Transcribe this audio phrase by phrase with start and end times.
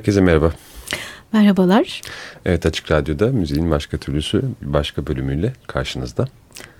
[0.00, 0.52] Herkese merhaba.
[1.32, 2.00] Merhabalar.
[2.44, 6.28] Evet Açık Radyo'da müziğin başka türlüsü başka bölümüyle karşınızda.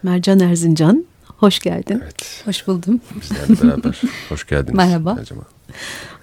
[0.03, 2.00] Mercan Erzincan, hoş geldin.
[2.03, 2.42] Evet.
[2.44, 3.00] Hoş buldum.
[3.20, 4.00] Bizlerle beraber.
[4.28, 4.75] hoş geldiniz.
[4.76, 5.14] Merhaba.
[5.14, 5.44] Merhaba.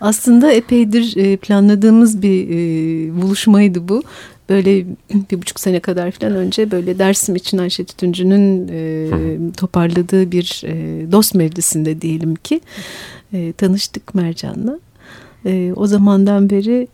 [0.01, 4.03] Aslında epeydir e, planladığımız bir e, buluşmaydı bu.
[4.49, 4.85] Böyle
[5.31, 10.61] bir buçuk sene kadar falan önce böyle Dersim için Ayşe Tütüncü'nün e, toparladığı bir
[11.11, 12.61] dost meclisinde diyelim ki
[13.57, 14.79] tanıştık Mercan'la.
[15.75, 16.87] O zamandan beri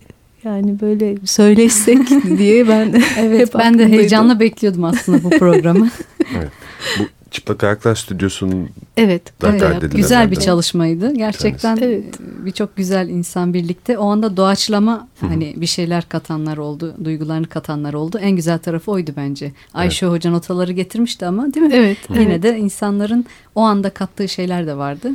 [0.44, 1.98] yani böyle söyleşsek
[2.38, 5.88] diye ben evet ben de heyecanla bekliyordum aslında bu programı.
[6.36, 6.50] evet.
[6.98, 7.04] Bu
[7.34, 11.14] Çıplak Ayaklar Stüdyosu'nun evet, evet güzel bir çalışmaydı.
[11.14, 12.04] Gerçekten evet.
[12.20, 13.98] birçok güzel insan birlikte.
[13.98, 15.28] O anda doğaçlama Hı -hı.
[15.28, 18.18] hani bir şeyler katanlar oldu, duygularını katanlar oldu.
[18.18, 19.52] En güzel tarafı oydu bence.
[19.74, 20.14] Ayşe evet.
[20.14, 21.72] Hoca notaları getirmişti ama değil mi?
[21.74, 21.98] Evet.
[22.10, 22.42] Yine evet.
[22.42, 25.10] de insanların o anda kattığı şeyler de vardı.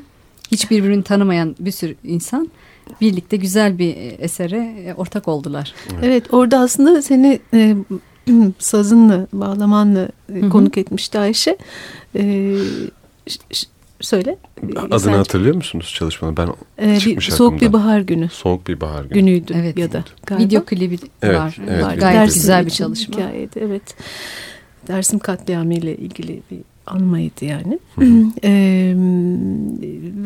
[0.52, 2.50] Hiç birbirini tanımayan bir sürü insan
[3.02, 5.74] birlikte güzel bir esere ortak oldular.
[5.92, 7.76] Evet, evet orada aslında seni e,
[8.60, 11.58] sazınla, bağlamanla e, konuk etmişti Ayşe.
[12.16, 12.56] E,
[14.02, 14.38] söyle.
[14.76, 15.14] Adını Sen...
[15.14, 16.38] hatırlıyor musunuz çalışmanın?
[16.38, 16.50] Ben
[16.82, 18.30] ee, bir, Soğuk bir bahar günü.
[18.30, 19.14] Soğuk bir bahar günü.
[19.14, 19.78] Günüydü evet.
[19.78, 20.46] ya da galiba.
[20.46, 21.58] Video klibi evet, var.
[21.70, 21.96] Evet, var.
[21.96, 23.16] Gayet Dersim güzel bir çalışma.
[23.16, 23.96] Hikayeydi, evet.
[24.88, 26.60] Dersim katliamı ile ilgili bir
[26.90, 27.80] anmaydı yani.
[28.44, 28.96] ee,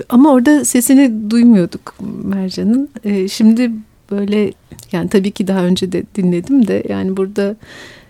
[0.09, 2.89] ama orada sesini duymuyorduk Mercan'ın.
[3.03, 3.71] Ee, şimdi
[4.11, 4.53] böyle
[4.91, 7.55] yani tabii ki daha önce de dinledim de yani burada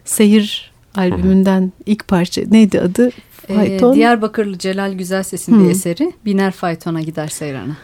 [0.06, 3.12] Seyir albümünden ilk parça neydi adı?
[3.48, 3.92] Fayton.
[3.92, 7.78] Ee, Diyarbakırlı Celal Güzelses'in bir eseri Biner Fayton'a gider seyrana.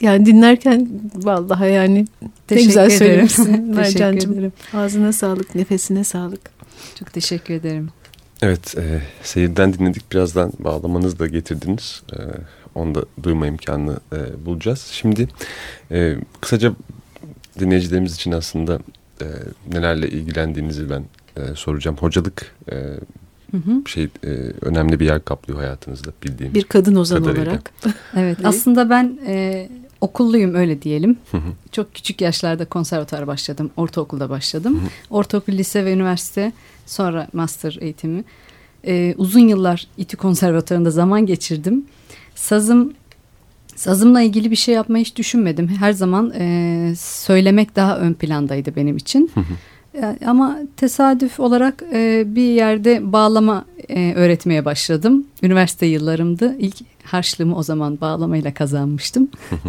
[0.00, 2.06] Yani dinlerken vallahi yani
[2.46, 4.52] teşekkür ne güzel söylemişsin Mercan'cığım.
[4.74, 6.40] Ağzına sağlık, nefesine sağlık.
[6.98, 7.88] Çok teşekkür ederim.
[8.44, 10.12] Evet, e, seyirden dinledik.
[10.12, 12.02] Birazdan bağlamanızı da getirdiniz.
[12.12, 12.18] E,
[12.74, 14.80] onu da duyma imkanını e, bulacağız.
[14.92, 15.28] Şimdi
[15.90, 16.72] e, kısaca
[17.60, 18.78] dinleyicilerimiz için aslında
[19.20, 19.26] e,
[19.72, 21.04] nelerle ilgilendiğinizi ben
[21.36, 21.96] e, soracağım.
[22.00, 22.74] Hocalık e,
[23.50, 23.82] hı hı.
[23.86, 24.28] şey e,
[24.60, 26.54] önemli bir yer kaplıyor hayatınızda bildiğim.
[26.54, 27.44] Bir kadın ozan kadarıyla.
[27.44, 27.70] olarak.
[28.16, 29.68] evet, aslında ben e,
[30.00, 31.18] okulluyum öyle diyelim.
[31.30, 31.50] Hı hı.
[31.72, 33.70] Çok küçük yaşlarda konservatuara başladım.
[33.76, 34.74] Ortaokulda başladım.
[34.74, 34.88] Hı hı.
[35.10, 36.52] Ortaokul, lise ve üniversite
[36.86, 38.24] sonra master eğitimi.
[38.86, 41.84] Ee, uzun yıllar İTÜ konservatuarında zaman geçirdim.
[42.34, 42.94] Sazım
[43.76, 45.68] Sazımla ilgili bir şey yapmayı hiç düşünmedim.
[45.68, 49.30] Her zaman e, söylemek daha ön plandaydı benim için.
[49.34, 50.06] Hı hı.
[50.06, 55.26] E, ama tesadüf olarak e, bir yerde bağlama e, öğretmeye başladım.
[55.42, 56.56] Üniversite yıllarımdı.
[56.58, 59.28] İlk harçlığımı o zaman bağlamayla kazanmıştım.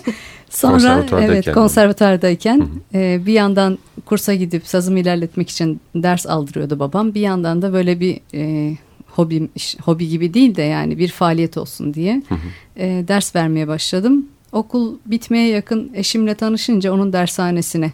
[0.50, 7.14] Sonra evet konservatardayken e, bir yandan kursa gidip sazımı ilerletmek için ders aldırıyordu babam.
[7.14, 9.48] Bir yandan da böyle bir e, hobi
[9.82, 12.22] hobi gibi değil de yani bir faaliyet olsun diye
[12.76, 14.26] e, ders vermeye başladım.
[14.52, 17.92] Okul bitmeye yakın eşimle tanışınca onun dershanesine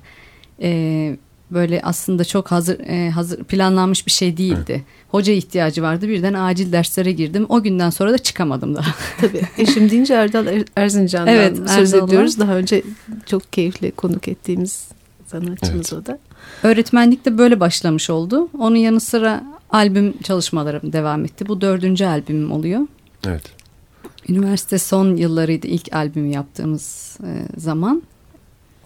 [0.62, 1.16] e,
[1.50, 4.72] böyle aslında çok hazır e, hazır planlanmış bir şey değildi.
[4.72, 4.82] Evet.
[5.08, 6.08] Hoca ihtiyacı vardı.
[6.08, 7.46] Birden acil derslere girdim.
[7.48, 8.94] O günden sonra da çıkamadım daha.
[9.20, 9.42] Tabii.
[9.58, 12.38] Eşim deyince Erdal er-, Erzincan'dan evet, söz ediyoruz.
[12.38, 12.82] Daha önce
[13.26, 14.88] çok keyifli konuk ettiğimiz
[15.26, 16.02] sanatçımız evet.
[16.02, 16.18] o da.
[16.62, 18.48] Öğretmenlik de böyle başlamış oldu.
[18.58, 21.48] Onun yanı sıra albüm çalışmalarım devam etti.
[21.48, 22.80] Bu dördüncü albümüm oluyor.
[23.26, 23.42] Evet.
[24.28, 28.02] Üniversite son yıllarıydı ilk albümü yaptığımız e, zaman.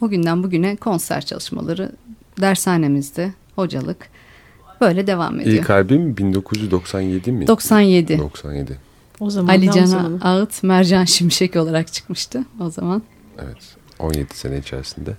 [0.00, 1.92] O günden bugüne konser çalışmaları
[2.40, 4.08] dershanemizde hocalık
[4.80, 5.56] böyle devam ediyor.
[5.56, 7.46] İlk albüm 1997 mi?
[7.46, 8.18] 97.
[8.18, 8.78] 97.
[9.20, 13.02] O zaman Ali Can Ağıt, Mercan Şimşek olarak çıkmıştı o zaman.
[13.38, 15.16] Evet 17 sene içerisinde.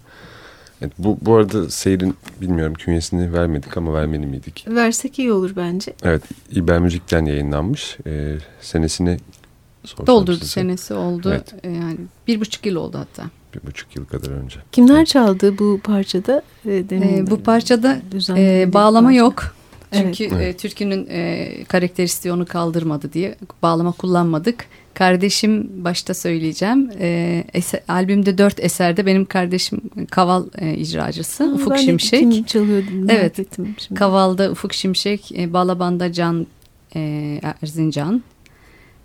[0.81, 4.65] Evet, bu, bu arada Seyir'in bilmiyorum künyesini vermedik ama vermeli miydik?
[4.67, 5.93] Versek iyi olur bence.
[6.03, 6.21] Evet
[6.51, 7.97] İber Müzik'ten yayınlanmış.
[8.07, 9.17] Ee, senesini
[10.07, 10.51] Doldurdu size.
[10.51, 11.29] senesi oldu.
[11.29, 11.53] Evet.
[11.63, 11.97] Ee, yani
[12.27, 13.23] bir buçuk yıl oldu hatta.
[13.55, 14.59] Bir buçuk yıl kadar önce.
[14.71, 16.41] Kimler çaldı bu parçada?
[16.65, 17.99] Ee, demin ee, bu parçada
[18.37, 19.19] e, bağlama parça.
[19.19, 19.55] yok.
[19.93, 20.55] Çünkü evet.
[20.55, 24.65] e, türkünün e, karakteristiği onu kaldırmadı diye bağlama kullanmadık.
[24.93, 26.91] Kardeşim başta söyleyeceğim.
[26.99, 29.81] E, eser, albümde dört eserde benim kardeşim
[30.11, 32.31] Kaval e, icracısı Aa, Ufuk ben Şimşek.
[32.31, 32.87] Kim çalıyordu?
[33.09, 33.35] Evet.
[33.55, 33.99] Şimdi.
[33.99, 36.47] Kaval'da Ufuk Şimşek, e, Balaban'da Can
[36.95, 38.23] e, Erzincan,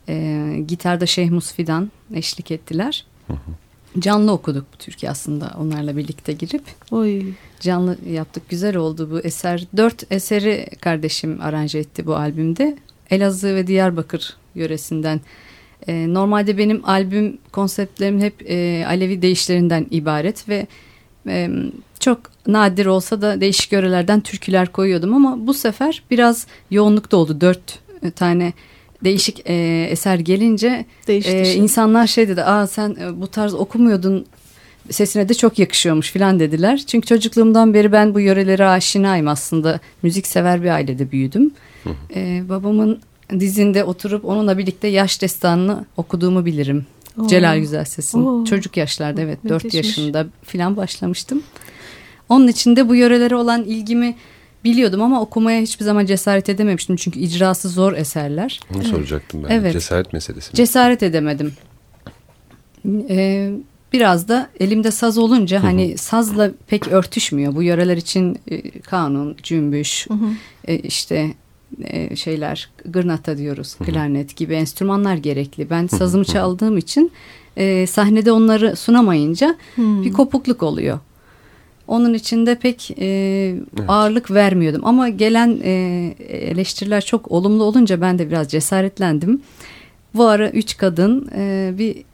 [0.08, 3.04] e, gitarda Şeyh Musfidan eşlik ettiler.
[3.26, 3.66] Hı hı
[4.00, 6.62] canlı okuduk bu Türkiye aslında onlarla birlikte girip.
[6.90, 7.22] Oy.
[7.60, 8.48] Canlı yaptık.
[8.48, 9.66] Güzel oldu bu eser.
[9.76, 12.76] Dört eseri kardeşim aranje etti bu albümde.
[13.10, 15.20] Elazığ ve Diyarbakır yöresinden.
[15.88, 20.66] Ee, normalde benim albüm konseptlerim hep e, Alevi deyişlerinden ibaret ve
[21.26, 21.50] e,
[22.00, 27.40] çok nadir olsa da değişik yörelerden türküler koyuyordum ama bu sefer biraz yoğunlukta oldu.
[27.40, 27.78] Dört
[28.16, 28.52] tane
[29.04, 34.26] değişik e, eser gelince e, insanlar şey dedi aa sen e, bu tarz okumuyordun
[34.90, 36.82] sesine de çok yakışıyormuş filan dediler.
[36.86, 39.80] Çünkü çocukluğumdan beri ben bu yörelere aşinayım aslında.
[40.02, 41.50] Müzik sever bir ailede büyüdüm.
[42.14, 43.00] Ee, babamın
[43.30, 46.86] dizinde oturup onunla birlikte yaş destanını okuduğumu bilirim.
[47.20, 47.26] Oo.
[47.26, 48.44] Celal Güzelses'in.
[48.44, 49.74] Çocuk yaşlarda evet Müthişmiş.
[49.74, 51.42] 4 yaşında filan başlamıştım.
[52.28, 54.16] Onun için de bu yörelere olan ilgimi
[54.66, 56.96] biliyordum ama okumaya hiçbir zaman cesaret edememiştim.
[56.96, 58.60] Çünkü icrası zor eserler.
[58.70, 58.90] Onu evet.
[58.90, 59.48] soracaktım ben.
[59.50, 59.72] Evet.
[59.72, 60.50] Cesaret meselesi.
[60.50, 60.56] Mi?
[60.56, 61.52] Cesaret edemedim.
[63.08, 63.52] Ee,
[63.92, 67.54] biraz da elimde saz olunca hani sazla pek örtüşmüyor.
[67.54, 70.06] Bu yöreler için e, kanun, cümbüş,
[70.68, 71.34] e, işte
[71.84, 75.70] e, şeyler, gırnata diyoruz, klarnet gibi enstrümanlar gerekli.
[75.70, 77.12] Ben sazımı çaldığım için
[77.56, 80.98] e, sahnede onları sunamayınca bir kopukluk oluyor.
[81.88, 83.84] Onun içinde pek e, evet.
[83.88, 84.82] ağırlık vermiyordum.
[84.84, 85.70] Ama gelen e,
[86.28, 89.42] eleştiriler çok olumlu olunca ben de biraz cesaretlendim.
[90.14, 92.04] Bu ara üç kadın e, bir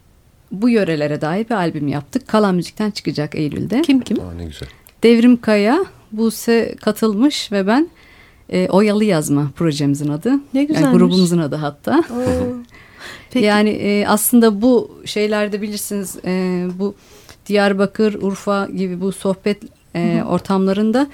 [0.52, 2.29] bu yörelere dair bir albüm yaptık.
[2.29, 3.83] Kalan Müzik'ten çıkacak Eylül'de.
[3.83, 4.21] Kim kim?
[4.21, 4.69] Aa, ne güzel.
[5.02, 7.88] Devrim Kaya, Buse katılmış ve ben
[8.50, 10.33] e, Oyalı Yazma projemizin adı.
[10.55, 10.83] Ne güzel.
[10.83, 12.05] Yani grubumuzun adı hatta.
[13.31, 13.47] Peki.
[13.47, 16.95] Yani e, aslında bu şeylerde bilirsiniz e, bu
[17.46, 19.62] Diyarbakır, Urfa gibi bu sohbet
[19.96, 21.06] e, ortamlarında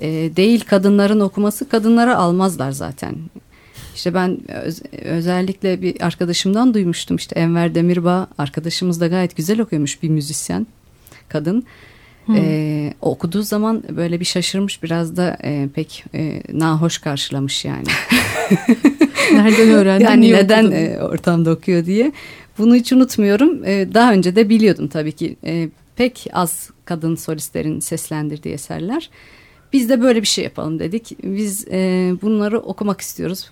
[0.00, 3.14] e, değil kadınların okuması kadınlara almazlar zaten.
[3.94, 10.02] İşte ben öz, özellikle bir arkadaşımdan duymuştum işte Enver Demirbağ arkadaşımız da gayet güzel okuyormuş
[10.02, 10.66] bir müzisyen
[11.28, 11.64] kadın.
[12.26, 12.36] Hmm.
[12.36, 17.84] Ee, okuduğu zaman böyle bir şaşırmış biraz da e, pek e, nahoş karşılamış yani.
[19.32, 20.04] Nereden öğrendin?
[20.04, 22.12] yani neden e, ortamda okuyor diye.
[22.60, 23.64] Bunu hiç unutmuyorum.
[23.64, 25.36] E, daha önce de biliyordum tabii ki.
[25.44, 29.10] E, pek az kadın solistlerin seslendirdiği eserler.
[29.72, 31.16] Biz de böyle bir şey yapalım dedik.
[31.22, 33.50] Biz e, bunları okumak istiyoruz.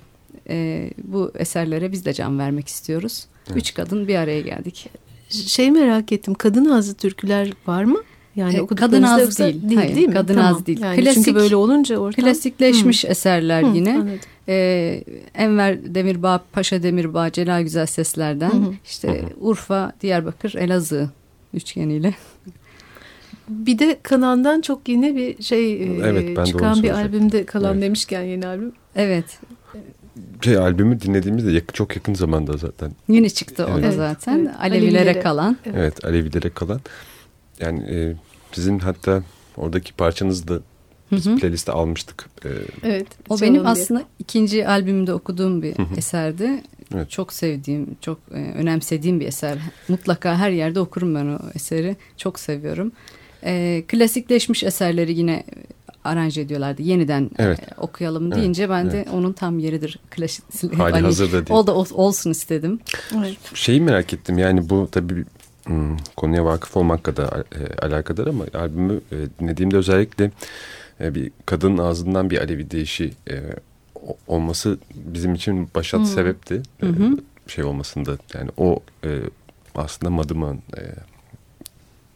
[0.49, 3.27] E, bu eserlere biz de can vermek istiyoruz.
[3.47, 3.57] Evet.
[3.57, 4.91] Üç kadın bir araya geldik.
[5.29, 6.35] Şey merak ettim.
[6.35, 7.99] Kadın ağzı türküler var mı?
[8.38, 9.68] Yani e, kadın az değil.
[9.68, 10.14] Değil, Hayır, değil mi?
[10.14, 10.54] Kadın tamam.
[10.54, 10.80] az değil.
[10.80, 12.25] Yani Klasik, çünkü böyle olunca ortam.
[12.25, 13.11] Klasikleşmiş hmm.
[13.11, 13.92] eserler hmm, yine.
[13.92, 14.18] Anladım.
[14.49, 15.04] Ee,
[15.35, 18.52] Enver Demirbağ, Paşa Demirbağ, Celal Güzel Sesler'den.
[18.52, 18.75] Hmm.
[18.85, 21.11] işte Urfa, Diyarbakır, Elazığ
[21.54, 22.14] üçgeniyle.
[23.49, 27.83] Bir de Kanan'dan çok yeni bir şey e, evet, ben çıkan bir albümde Kalan evet.
[27.83, 28.73] demişken yeni albüm.
[28.97, 29.38] Evet.
[30.45, 32.92] Şey albümü dinlediğimizde yakın, çok yakın zamanda zaten.
[33.09, 33.78] Yeni çıktı evet.
[33.78, 34.38] o da zaten.
[34.38, 34.50] Evet.
[34.61, 35.57] Alevilere, Alevilere kalan.
[35.64, 35.76] Evet.
[35.78, 36.80] evet Alevilere kalan.
[37.61, 38.16] Yani e,
[38.52, 39.23] sizin hatta
[39.57, 40.61] oradaki parçanızı da
[41.12, 41.37] biz hı hı.
[41.37, 42.28] playliste almıştık.
[42.45, 42.49] Ee,
[42.83, 43.07] evet.
[43.28, 43.62] O benim diye.
[43.62, 45.95] aslında ikinci albümümde okuduğum bir hı hı.
[45.97, 46.62] eserdi.
[46.95, 47.11] Evet.
[47.11, 49.59] Çok sevdiğim, çok e, önemsediğim bir eser.
[49.88, 51.97] Mutlaka her yerde okurum ben o eseri.
[52.17, 52.93] Çok seviyorum.
[53.45, 55.45] E, klasikleşmiş eserleri yine
[56.05, 56.83] aranje ediyorlardı.
[56.83, 57.61] Yeniden e, evet.
[57.61, 58.71] e, okuyalım deyince evet.
[58.71, 59.09] ben de evet.
[59.14, 59.99] onun tam yeridir.
[60.11, 61.61] Klasik, Hali hani, hazırda değil.
[61.61, 62.81] O da olsun istedim.
[63.19, 63.37] Evet.
[63.55, 65.25] Şeyi merak ettim yani bu tabii
[65.69, 70.31] hmm, konuya vakıf olmakla da e, alakadar ama albümü e, dinlediğimde özellikle
[71.01, 73.37] e, bir kadının ağzından bir Alevi deyişi e,
[74.27, 76.07] olması bizim için başat hmm.
[76.07, 76.63] sebepti.
[76.83, 76.87] E,
[77.47, 79.21] Şey olmasında yani o e,
[79.75, 80.83] aslında Madıman e,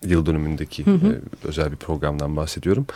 [0.09, 1.13] yıl dönümündeki hı hı.
[1.13, 2.87] E, özel bir programdan bahsediyorum.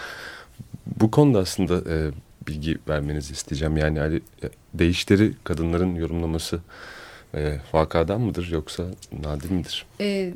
[1.01, 2.11] Bu konuda aslında e,
[2.49, 3.77] bilgi vermenizi isteyeceğim.
[3.77, 6.61] Yani, yani e, değişleri kadınların yorumlaması
[7.35, 8.85] e, vakadan mıdır yoksa
[9.23, 9.87] nadir midir?
[10.01, 10.35] E,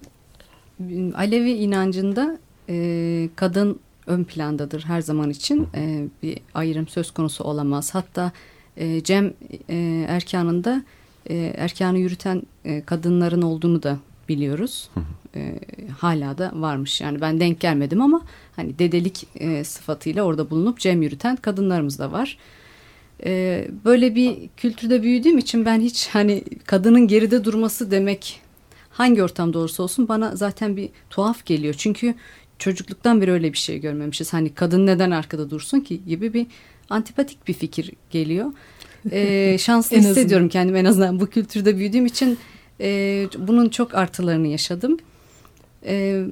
[1.14, 5.68] Alevi inancında e, kadın ön plandadır her zaman için.
[5.74, 7.94] E, bir ayrım söz konusu olamaz.
[7.94, 8.32] Hatta
[8.76, 9.34] e, Cem
[9.68, 10.82] e, erkanında
[11.30, 14.90] e, erkanı yürüten e, kadınların olduğunu da biliyoruz.
[15.34, 15.60] E,
[15.98, 17.00] hala da varmış.
[17.00, 18.22] Yani ben denk gelmedim ama
[18.56, 22.38] hani dedelik e, sıfatıyla orada bulunup Cem yürüten kadınlarımız da var.
[23.24, 28.40] E, böyle bir kültürde büyüdüğüm için ben hiç hani kadının geride durması demek
[28.90, 31.74] hangi ortamda olursa olsun bana zaten bir tuhaf geliyor.
[31.78, 32.14] Çünkü
[32.58, 34.32] çocukluktan beri öyle bir şey görmemişiz.
[34.32, 36.46] Hani kadın neden arkada dursun ki gibi bir
[36.90, 38.52] antipatik bir fikir geliyor.
[39.10, 42.38] Ee, şanslı hissediyorum kendimi en azından bu kültürde büyüdüğüm için
[42.80, 44.96] e, bunun çok artılarını yaşadım.
[45.84, 46.24] E,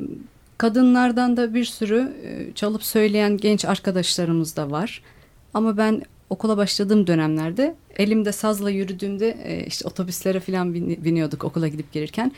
[0.59, 5.02] kadınlardan da bir sürü e, çalıp söyleyen genç arkadaşlarımız da var.
[5.54, 11.92] Ama ben okula başladığım dönemlerde elimde sazla yürüdüğümde e, işte otobüslere falan biniyorduk okula gidip
[11.92, 12.32] gelirken.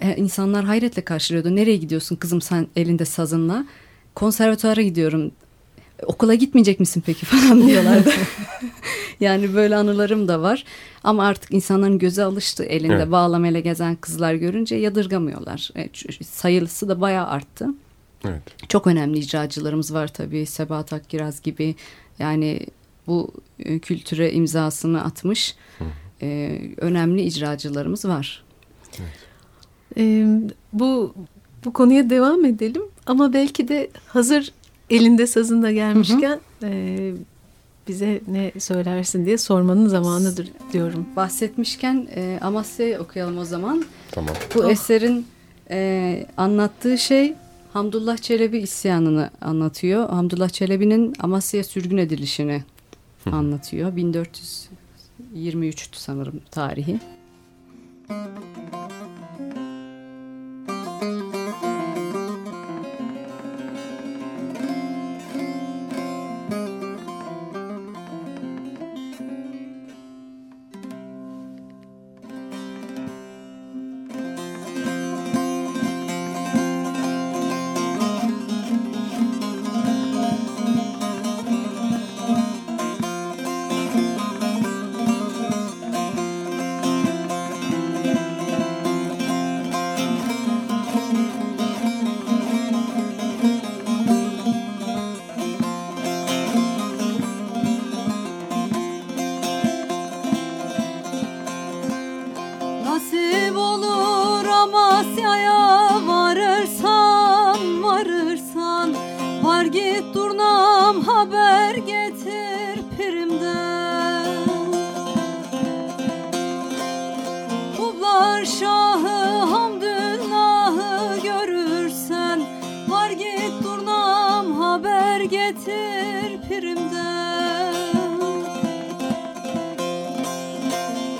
[0.00, 1.56] E, insanlar hayretle karşılıyordu.
[1.56, 3.66] Nereye gidiyorsun kızım sen elinde sazınla?
[4.14, 5.32] Konservatuara gidiyorum.
[6.06, 8.10] Okula gitmeyecek misin peki falan diyorlardı.
[9.20, 10.64] yani böyle anılarım da var.
[11.04, 13.10] Ama artık insanların göze alıştı elinde evet.
[13.10, 15.70] bağlamayla gezen kızlar görünce yadırgamıyorlar.
[15.76, 15.88] E,
[16.24, 17.68] sayılısı da bayağı arttı.
[18.24, 18.42] Evet.
[18.68, 20.46] Çok önemli icracılarımız var tabii.
[20.46, 21.74] Sebat Akkiraz gibi.
[22.18, 22.60] Yani
[23.06, 25.56] bu e, kültüre imzasını atmış
[26.22, 28.44] e, önemli icracılarımız var.
[28.98, 29.10] Evet.
[29.96, 30.26] E,
[30.72, 31.14] bu
[31.64, 34.52] bu konuya devam edelim ama belki de hazır
[34.90, 36.70] elinde sazında gelmişken hı hı.
[36.70, 37.14] E,
[37.88, 41.06] bize ne söylersin diye sormanın zamanıdır diyorum.
[41.16, 43.84] Bahsetmişken e, Amasya'yı okuyalım o zaman.
[44.10, 44.34] Tamam.
[44.54, 44.70] Bu oh.
[44.70, 45.26] eserin
[45.70, 47.34] e, anlattığı şey
[47.72, 50.08] Hamdullah Çelebi isyanını anlatıyor.
[50.08, 52.64] Hamdullah Çelebi'nin Amasya'ya sürgün edilişini
[53.30, 53.96] anlatıyor.
[53.96, 57.00] 1423 sanırım tarihi.
[58.08, 58.83] deste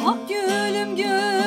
[0.07, 1.44] Ak gülüm gül.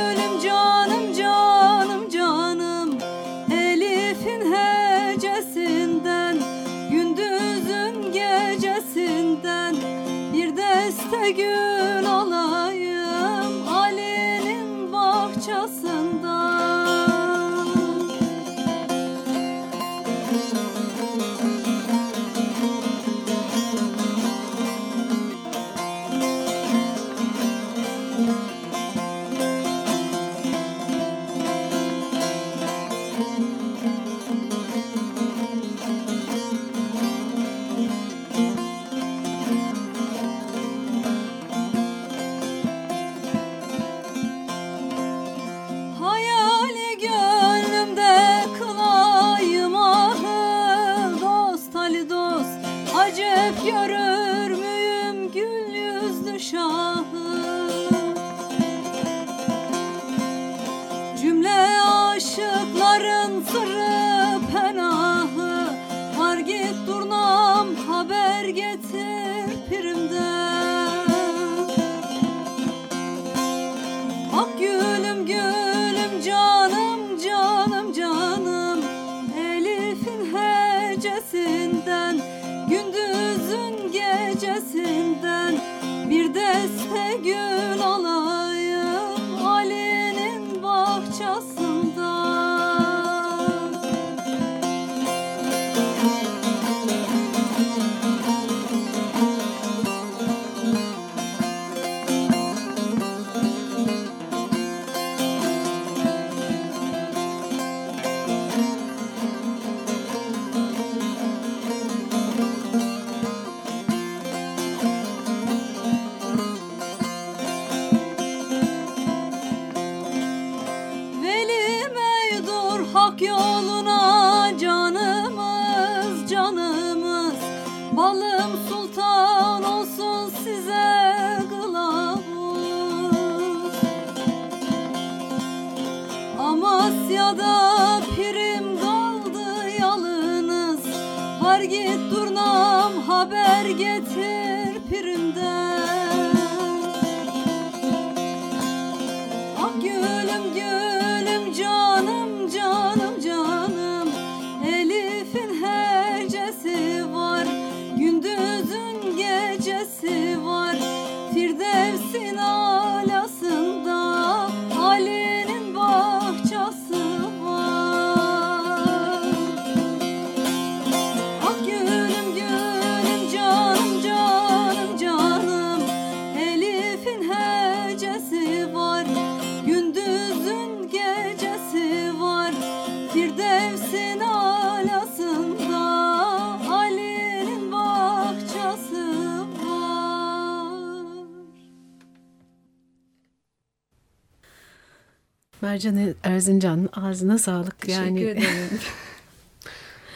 [195.78, 197.80] Mercan Erzincan'ın ağzına sağlık.
[197.80, 198.22] Teşekkür yani.
[198.22, 198.44] ederim.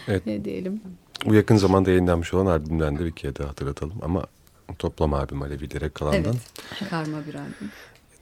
[0.08, 0.26] evet.
[0.26, 0.82] Ne diyelim.
[1.26, 3.94] Bu yakın zamanda yayınlanmış olan albümden de bir kere daha hatırlatalım.
[4.02, 4.26] Ama
[4.80, 6.36] toplam albüm Alevilere kalandan.
[6.80, 6.90] Evet.
[6.90, 7.72] Karma bir albüm.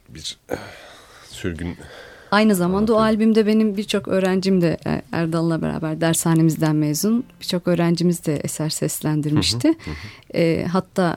[0.08, 0.56] Bir eh,
[1.28, 1.76] sürgün
[2.30, 7.24] Aynı zamanda o albümde benim birçok öğrencim de e, Erdal'la beraber dershanemizden mezun.
[7.40, 9.74] Birçok öğrencimiz de eser seslendirmişti.
[10.34, 11.16] e, hatta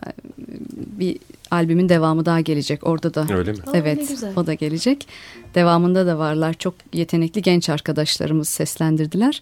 [0.76, 1.20] bir
[1.54, 3.28] albümün devamı daha gelecek orada da.
[3.38, 3.58] Öyle mi?
[3.74, 5.08] Evet o da gelecek.
[5.56, 6.54] Devamında da varlar.
[6.54, 9.42] Çok yetenekli genç arkadaşlarımız seslendirdiler.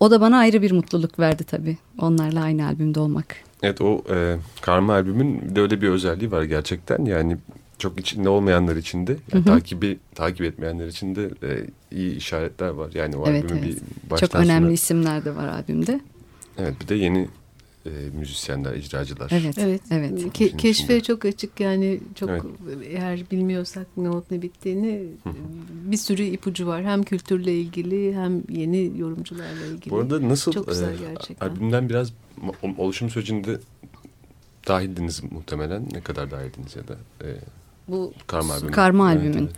[0.00, 1.76] O da bana ayrı bir mutluluk verdi tabii.
[2.00, 3.36] Onlarla aynı albümde olmak.
[3.62, 7.04] Evet o e, Karma albümün de öyle bir özelliği var gerçekten.
[7.04, 7.36] Yani
[7.78, 12.90] çok içinde olmayanlar için de yani takibi takip etmeyenler için de e, iyi işaretler var.
[12.94, 13.82] Yani o evet, albümü evet.
[14.04, 14.72] bir baştan Çok önemli sona...
[14.72, 16.00] isimler de var albümde.
[16.58, 17.28] Evet bir de yeni
[17.86, 19.30] e, müzisyenler, icracılar.
[19.32, 19.80] Evet, evet.
[19.90, 20.32] evet.
[20.32, 22.42] Ke keşfe çok açık yani çok evet.
[22.84, 25.02] eğer bilmiyorsak ne olup ne bittiğini
[25.70, 26.84] bir sürü ipucu var.
[26.84, 29.90] Hem kültürle ilgili hem yeni yorumcularla ilgili.
[29.90, 31.48] Bu arada nasıl çok güzel e, gerçekten.
[31.48, 32.12] albümden biraz
[32.78, 33.60] oluşum sürecinde
[34.68, 35.88] dahildiniz muhtemelen.
[35.92, 37.28] Ne kadar dahildiniz ya da e,
[37.88, 38.72] bu karma, albümü.
[38.72, 39.56] karma albümün evet, evet.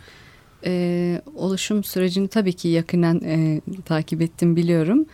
[0.67, 5.07] E, oluşum sürecini tabii ki yakından e, takip ettim biliyorum.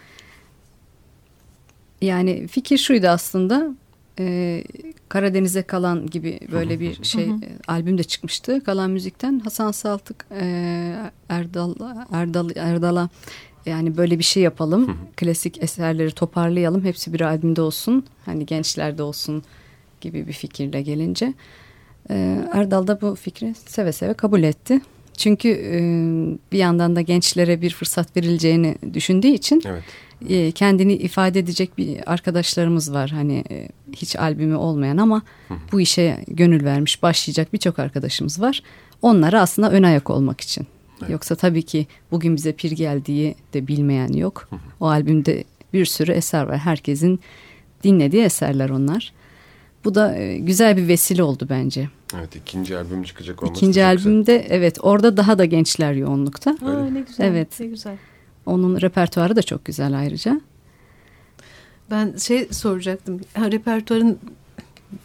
[2.05, 3.75] Yani fikir şuydu aslında
[4.19, 4.65] e,
[5.09, 7.39] Karadeniz'e kalan gibi böyle bir şey e,
[7.69, 8.65] albüm de çıkmıştı.
[8.65, 10.95] Kalan müzikten Hasan Saltık e,
[11.29, 11.75] Erdal
[12.13, 13.09] Erdal Erdal'a
[13.67, 14.99] yani böyle bir şey yapalım.
[15.17, 16.85] Klasik eserleri toparlayalım.
[16.85, 18.05] Hepsi bir albümde olsun.
[18.25, 19.43] Hani gençlerde olsun
[20.01, 21.35] gibi bir fikirle gelince.
[22.11, 24.81] E, Erdal da bu fikri seve seve kabul etti.
[25.17, 25.79] Çünkü e,
[26.53, 29.83] bir yandan da gençlere bir fırsat verileceğini düşündüğü için evet.
[30.29, 33.11] e, kendini ifade edecek bir arkadaşlarımız var.
[33.11, 35.23] Hani e, hiç albümü olmayan ama
[35.73, 38.63] bu işe gönül vermiş başlayacak birçok arkadaşımız var.
[39.03, 40.67] Onlara aslında ön ayak olmak için.
[41.01, 41.11] Evet.
[41.11, 44.49] Yoksa tabii ki bugün bize pir geldiği de bilmeyen yok.
[44.81, 46.59] O albümde bir sürü eser var.
[46.59, 47.21] Herkesin
[47.85, 49.13] dinlediği eserler onlar.
[49.85, 51.89] Bu da e, güzel bir vesile oldu bence.
[52.15, 54.57] Evet ikinci albüm çıkacak olması İkinci albümde güzel.
[54.57, 56.51] evet orada daha da gençler yoğunlukta.
[56.51, 57.25] Aa, ne güzel.
[57.27, 57.61] Evet.
[57.61, 57.97] Ne güzel.
[58.47, 60.41] Onun repertuarı da çok güzel ayrıca.
[61.91, 63.21] Ben şey soracaktım.
[63.35, 64.19] Ha, repertuarın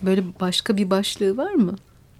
[0.01, 1.75] böyle başka bir başlığı var mı?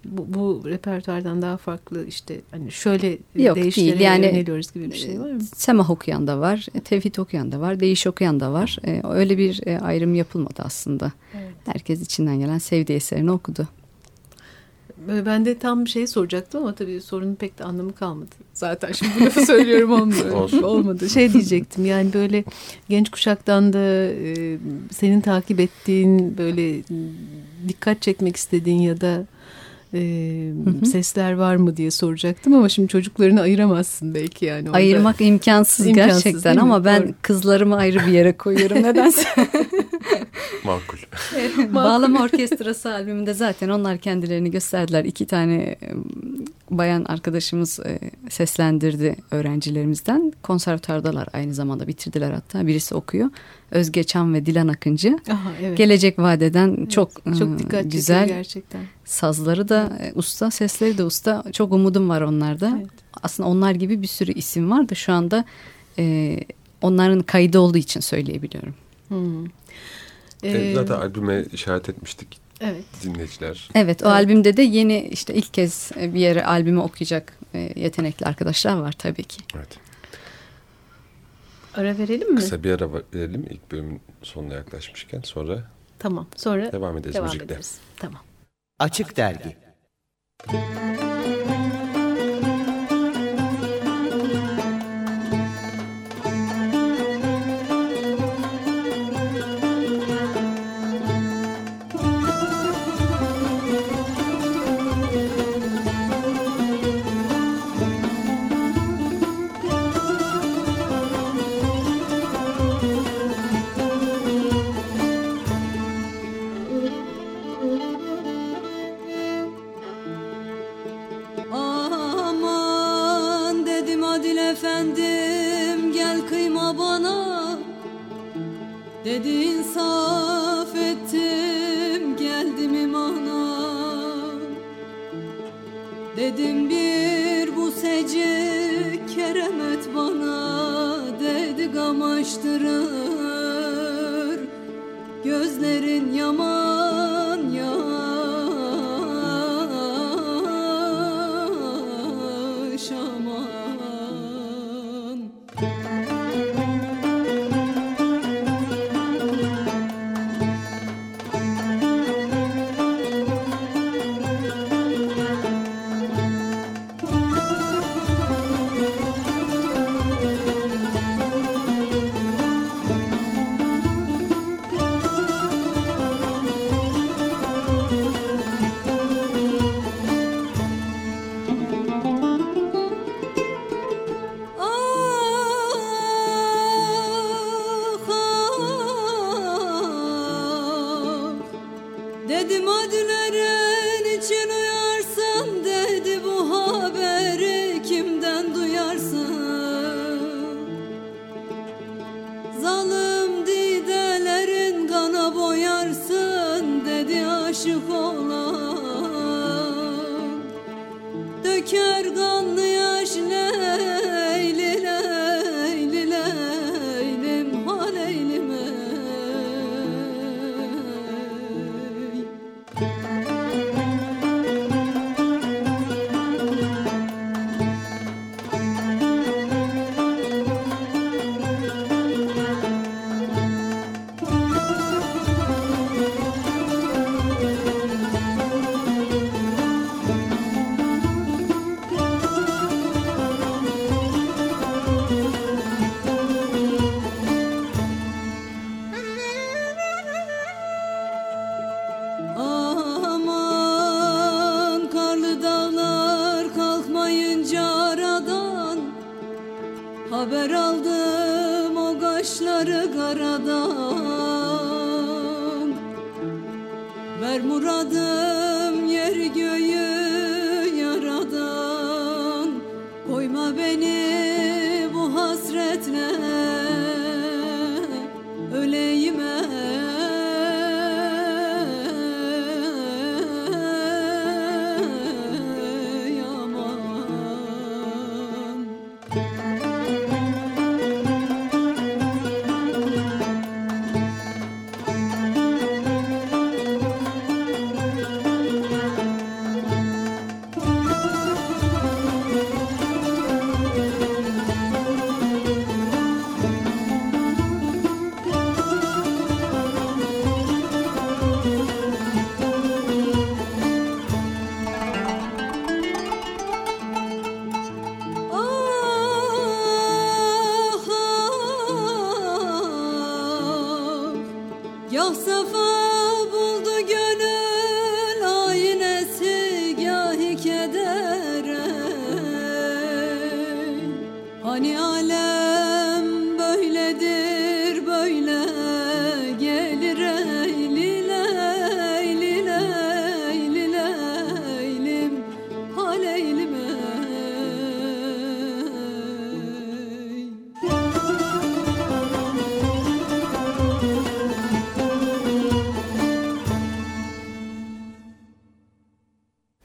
[0.10, 4.00] Bu, bu repertuardan daha farklı işte hani şöyle Yok, değil.
[4.00, 5.42] Yani, yöneliyoruz gibi bir şey var mı?
[5.56, 8.78] Semah okuyan da var, tevhid okuyan da var, değiş okuyan da var.
[8.86, 11.12] Ee, öyle bir e, ayrım yapılmadı aslında.
[11.34, 11.54] Evet.
[11.66, 13.68] Herkes içinden gelen sevdiği eserini okudu.
[15.08, 18.36] Ben de tam bir şey soracaktım ama tabii sorunun pek de anlamı kalmadı.
[18.54, 20.66] Zaten şimdi bu lafı söylüyorum olmadı.
[20.66, 21.10] olmadı.
[21.10, 22.44] Şey diyecektim yani böyle
[22.90, 24.58] genç kuşaktan da e,
[24.92, 26.84] senin takip ettiğin böyle
[27.68, 29.26] dikkat çekmek istediğin ya da
[29.94, 30.00] e,
[30.64, 30.86] hı hı.
[30.86, 34.70] sesler var mı diye soracaktım ama şimdi çocuklarını ayıramazsın belki yani.
[34.70, 34.78] Orada.
[34.78, 37.14] Ayırmak imkansız, imkansız gerçekten ama ben Doğru.
[37.22, 39.24] kızlarımı ayrı bir yere koyuyorum nedense.
[40.64, 40.98] Makul.
[41.76, 45.06] Bağlama Orkestrası albümünde zaten onlar kendilerini gösterdiler.
[45.06, 45.76] İki tane
[46.72, 47.80] bayan arkadaşımız
[48.30, 50.34] seslendirdi öğrencilerimizden.
[50.44, 52.68] Konservatuardalar aynı zamanda bitirdiler hatta.
[52.68, 53.30] Birisi okuyor.
[53.72, 55.20] Özge Çam ve Dilan Akıncı.
[55.32, 55.78] Aha, evet.
[55.78, 58.28] Gelecek vadeden evet, çok, çok dikkat güzel.
[58.28, 58.82] gerçekten.
[59.06, 60.14] Sazları da evet.
[60.16, 61.44] usta, sesleri de usta.
[61.54, 62.74] Çok umudum var onlarda.
[62.78, 62.90] Evet.
[63.24, 65.46] Aslında onlar gibi bir sürü isim var da şu anda
[66.00, 66.38] e,
[66.82, 68.74] onların kaydı olduğu için söyleyebiliyorum.
[69.08, 69.46] Hmm.
[70.44, 72.40] Ee, zaten albüme işaret etmiştik.
[72.62, 72.84] Evet.
[73.04, 73.70] Dinleyiciler.
[73.76, 74.16] Evet o evet.
[74.16, 77.40] albümde de yeni işte ilk kez bir yere albümü okuyacak
[77.76, 79.42] yetenekli arkadaşlar var tabii ki.
[79.56, 79.78] Evet.
[81.76, 82.36] Ara verelim mi?
[82.36, 85.64] Kısa bir ara verelim ilk bölümün sonuna yaklaşmışken sonra.
[86.00, 87.46] Tamam sonra devam ederiz devam müzikle.
[87.46, 87.80] Ederiz.
[87.98, 88.22] Tamam.
[88.80, 89.56] Açık Dergi
[90.48, 90.99] Haber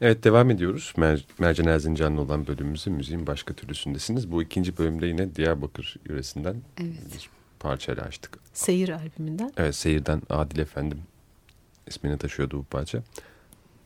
[0.05, 0.93] Evet devam ediyoruz.
[0.97, 4.31] Mer Mercan Erzincanlı olan bölümümüzün müziğin başka türlüsündesiniz.
[4.31, 7.13] Bu ikinci bölümde yine Diyarbakır yöresinden evet.
[7.13, 8.39] bir parçayla açtık.
[8.53, 9.51] Seyir albümünden.
[9.57, 10.99] Evet Seyir'den Adil Efendim
[11.87, 13.03] ismini taşıyordu bu parça.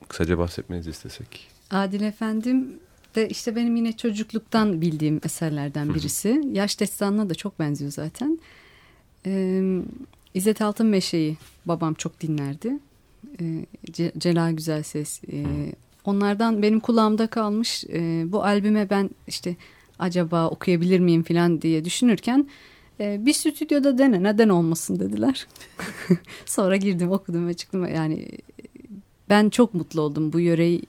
[0.08, 1.48] Kısaca bahsetmenizi istesek.
[1.72, 2.80] Adil Efendim
[3.16, 6.42] de işte benim yine çocukluktan bildiğim eserlerden birisi.
[6.52, 8.40] Yaş destanına da çok benziyor zaten.
[9.26, 9.82] Ee,
[10.34, 12.74] İzzet Altın Meşe'yi babam çok dinlerdi.
[13.42, 13.66] Ee,
[14.18, 15.46] Celal Güzel Ses, e,
[16.10, 19.56] onlardan benim kulağımda kalmış e, bu albüme ben işte
[20.00, 22.48] acaba okuyabilir miyim falan diye düşünürken
[23.00, 25.48] e, bir stüdyoda dene neden olmasın dediler.
[26.46, 28.28] Sonra girdim okudum ve çıktım yani
[29.30, 30.82] ben çok mutlu oldum bu yöreyi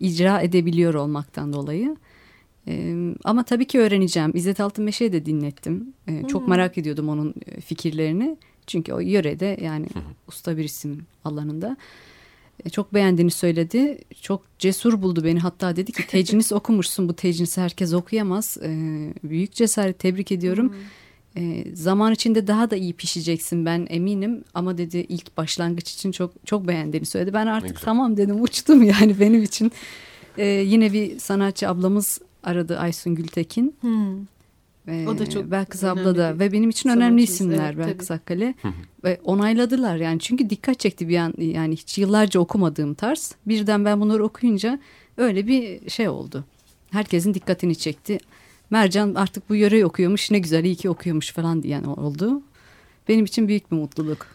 [0.00, 1.96] icra edebiliyor olmaktan dolayı.
[2.68, 4.30] Ee, ama tabii ki öğreneceğim.
[4.34, 5.94] İzzet Altınmeşe'yi de dinlettim.
[6.08, 6.50] Ee, çok hmm.
[6.50, 8.36] merak ediyordum onun e, fikirlerini.
[8.66, 9.86] Çünkü o yörede yani
[10.28, 11.76] usta bir isim alanında.
[12.64, 13.98] E, çok beğendiğini söyledi.
[14.20, 15.38] Çok cesur buldu beni.
[15.38, 17.08] Hatta dedi ki tecnis okumuşsun.
[17.08, 18.58] Bu tecnisi herkes okuyamaz.
[18.62, 18.68] E,
[19.24, 20.68] büyük cesaret tebrik ediyorum.
[20.68, 20.78] Hmm.
[21.36, 24.44] E, zaman içinde daha da iyi pişeceksin ben eminim.
[24.54, 27.32] Ama dedi ilk başlangıç için çok çok beğendiğini söyledi.
[27.32, 29.72] Ben artık tamam dedim uçtum yani benim için.
[30.38, 33.76] E, yine bir sanatçı ablamız aradı Aysun Gültekin.
[33.80, 34.26] Hmm.
[34.88, 38.54] Ee, o da çok Belkıs abla da ve benim için önemli isimler evet, Belkıs Akkale.
[39.04, 40.20] Ve onayladılar yani.
[40.20, 43.34] Çünkü dikkat çekti bir an yani hiç yıllarca okumadığım tarz.
[43.46, 44.78] Birden ben bunları okuyunca
[45.16, 46.44] öyle bir şey oldu.
[46.90, 48.18] Herkesin dikkatini çekti.
[48.70, 52.42] Mercan artık bu yöreyi okuyormuş ne güzel iyi ki okuyormuş falan diyen oldu.
[53.08, 54.26] Benim için büyük bir mutluluk.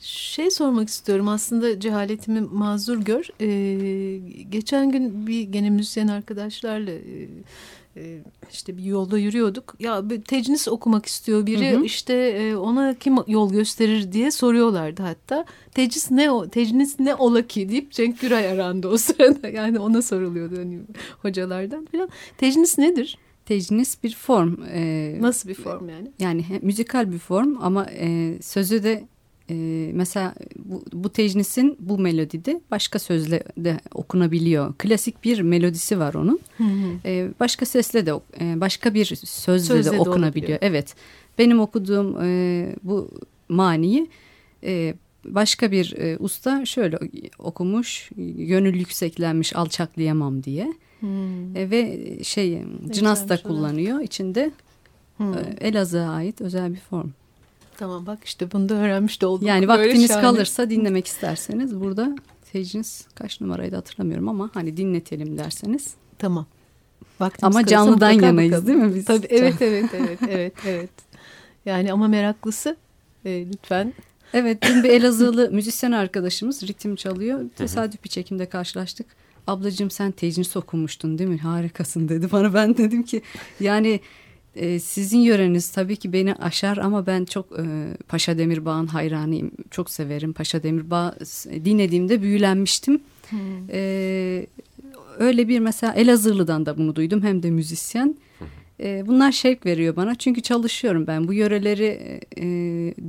[0.00, 1.28] Şey sormak istiyorum.
[1.28, 3.28] Aslında cehaletimi mazur gör.
[3.40, 4.18] Ee,
[4.50, 7.28] geçen gün bir gene müzisyen arkadaşlarla e, e,
[8.52, 9.74] işte bir yolda yürüyorduk.
[9.78, 11.84] Ya bir tecnis okumak istiyor biri hı hı.
[11.84, 15.44] işte e, ona kim yol gösterir diye soruyorlardı hatta.
[15.74, 16.48] Tecnis ne o?
[16.48, 19.48] Tecnis ne ola ki deyip Cenk Güray arandı o sırada.
[19.48, 20.80] Yani ona soruluyordu hani
[21.22, 22.08] hocalardan falan.
[22.38, 23.18] Tecnis nedir?
[23.46, 24.62] Tecnis bir form.
[24.72, 26.12] E, Nasıl bir form yani?
[26.18, 29.04] Yani müzikal bir form ama e, sözü de
[29.50, 29.54] e,
[29.94, 34.74] mesela bu, bu tecnisin bu melodide başka sözle de okunabiliyor.
[34.78, 36.40] Klasik bir melodisi var onun.
[36.56, 36.98] Hı hı.
[37.04, 40.60] E, başka sesle de e, başka bir sözle, sözle de okunabiliyor.
[40.60, 40.94] De evet.
[41.38, 43.10] Benim okuduğum e, bu
[43.48, 44.08] maniyi
[44.64, 46.98] e, başka bir e, usta şöyle
[47.38, 48.10] okumuş.
[48.36, 50.74] Gönül yükseklenmiş alçaklayamam diye.
[51.00, 51.56] Hmm.
[51.56, 54.50] E, ve şey cinas da kullanıyor içinde.
[55.16, 55.34] Hmm.
[55.60, 57.10] Elazığ'a ait özel bir form.
[57.78, 59.48] Tamam bak işte bunu da öğrenmiş de olduk.
[59.48, 60.22] Yani vaktiniz şahane.
[60.22, 62.16] kalırsa dinlemek isterseniz burada
[62.52, 65.94] teciniz kaç numaraydı hatırlamıyorum ama hani dinletelim derseniz.
[66.18, 66.46] Tamam.
[67.20, 68.66] Vaktimiz ama canlıdan yanayız bakalım.
[68.66, 69.04] değil mi biz?
[69.04, 70.90] Tabii evet evet evet evet evet.
[71.66, 72.76] Yani ama meraklısı
[73.24, 73.94] e, lütfen.
[74.34, 77.40] Evet dün bir Elazığlı müzisyen arkadaşımız ritim çalıyor.
[77.56, 79.06] Tesadüf bir çekimde karşılaştık.
[79.46, 81.38] Ablacığım sen tecnis okumuştun değil mi?
[81.38, 82.54] Harikasın dedi bana.
[82.54, 83.22] Ben dedim ki
[83.60, 84.00] yani
[84.56, 87.64] e, sizin yöreniz tabii ki beni aşar ama ben çok e,
[88.08, 89.50] Paşa Demirbağ'ın hayranıyım.
[89.70, 91.14] Çok severim Paşa Demirbağ.
[91.64, 93.00] Dinlediğimde büyülenmiştim.
[93.30, 93.38] Hmm.
[93.72, 94.46] E,
[95.18, 98.16] öyle bir mesela Elazığlı'dan da bunu duydum hem de müzisyen.
[98.80, 102.44] E, bunlar şevk veriyor bana çünkü çalışıyorum ben bu yöreleri e,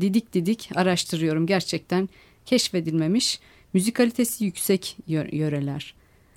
[0.01, 2.09] didik didik araştırıyorum gerçekten
[2.45, 3.39] keşfedilmemiş
[3.73, 5.93] müzikalitesi yüksek yöreler.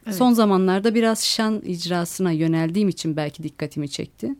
[0.06, 0.16] Evet.
[0.16, 4.34] Son zamanlarda biraz şan icrasına yöneldiğim için belki dikkatimi çekti.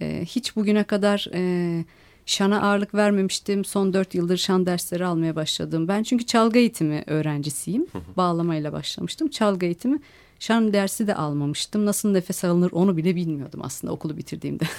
[0.00, 1.84] E, hiç bugüne kadar e,
[2.26, 3.64] şana ağırlık vermemiştim.
[3.64, 5.88] Son dört yıldır şan dersleri almaya başladım.
[5.88, 7.86] Ben çünkü çalgı eğitimi öğrencisiyim.
[8.16, 9.28] Bağlamayla başlamıştım.
[9.28, 9.98] Çalgı eğitimi
[10.38, 11.86] şan dersi de almamıştım.
[11.86, 14.64] Nasıl nefes alınır onu bile bilmiyordum aslında okulu bitirdiğimde.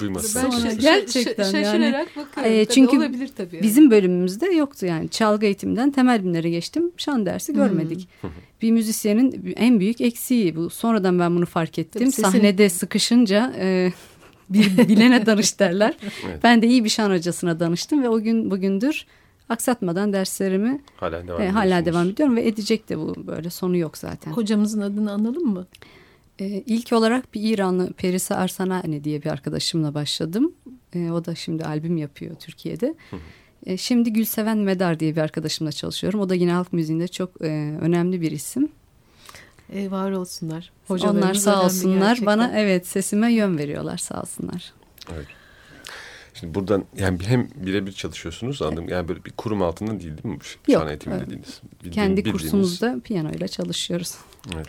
[0.00, 0.52] Duymasın.
[0.64, 2.52] Ben gerçekten şaşırarak yani, bakıyorum.
[2.52, 3.56] E, çünkü tabii olabilir tabii.
[3.56, 3.62] Yani.
[3.62, 5.08] Bizim bölümümüzde yoktu yani.
[5.08, 6.92] Çalgı eğitiminden temel bilimlere geçtim.
[6.96, 8.08] Şan dersi görmedik.
[8.20, 8.30] Hmm.
[8.62, 10.70] bir müzisyenin en büyük eksiği bu.
[10.70, 12.02] Sonradan ben bunu fark ettim.
[12.02, 13.92] Tabii Sahnede sıkışınca e,
[14.50, 15.96] bir bilene danış derler.
[16.26, 16.40] evet.
[16.42, 19.06] Ben de iyi bir şan hocasına danıştım ve o gün bugündür
[19.48, 23.98] aksatmadan derslerimi hala devam, e, hala devam ediyorum ve edecek de bu böyle sonu yok
[23.98, 24.30] zaten.
[24.32, 25.66] Hocamızın adını analım mı?
[26.40, 30.52] E, ilk olarak bir İranlı Perisa Arsanani diye bir arkadaşımla başladım.
[30.94, 32.94] E, o da şimdi albüm yapıyor Türkiye'de.
[33.66, 36.20] E, şimdi Gülseven Medar diye bir arkadaşımla çalışıyorum.
[36.20, 37.46] O da yine halk müziğinde çok e,
[37.80, 38.68] önemli bir isim.
[39.72, 40.72] E, var olsunlar.
[40.88, 42.26] Onlar sağ olsunlar gerçekten.
[42.26, 44.72] bana evet sesime yön veriyorlar sağ olsunlar.
[45.14, 45.26] Evet.
[46.40, 48.88] Şimdi buradan yani hem birebir çalışıyorsunuz anladım.
[48.88, 50.38] Yani böyle bir kurum altında değil değil mi?
[50.68, 50.80] Yok.
[50.80, 51.60] Şan eğitimi dediğiniz.
[51.74, 52.42] Bildiğin, kendi bildiğiniz.
[52.42, 54.14] kursumuzda piyanoyla çalışıyoruz.
[54.54, 54.66] Evet.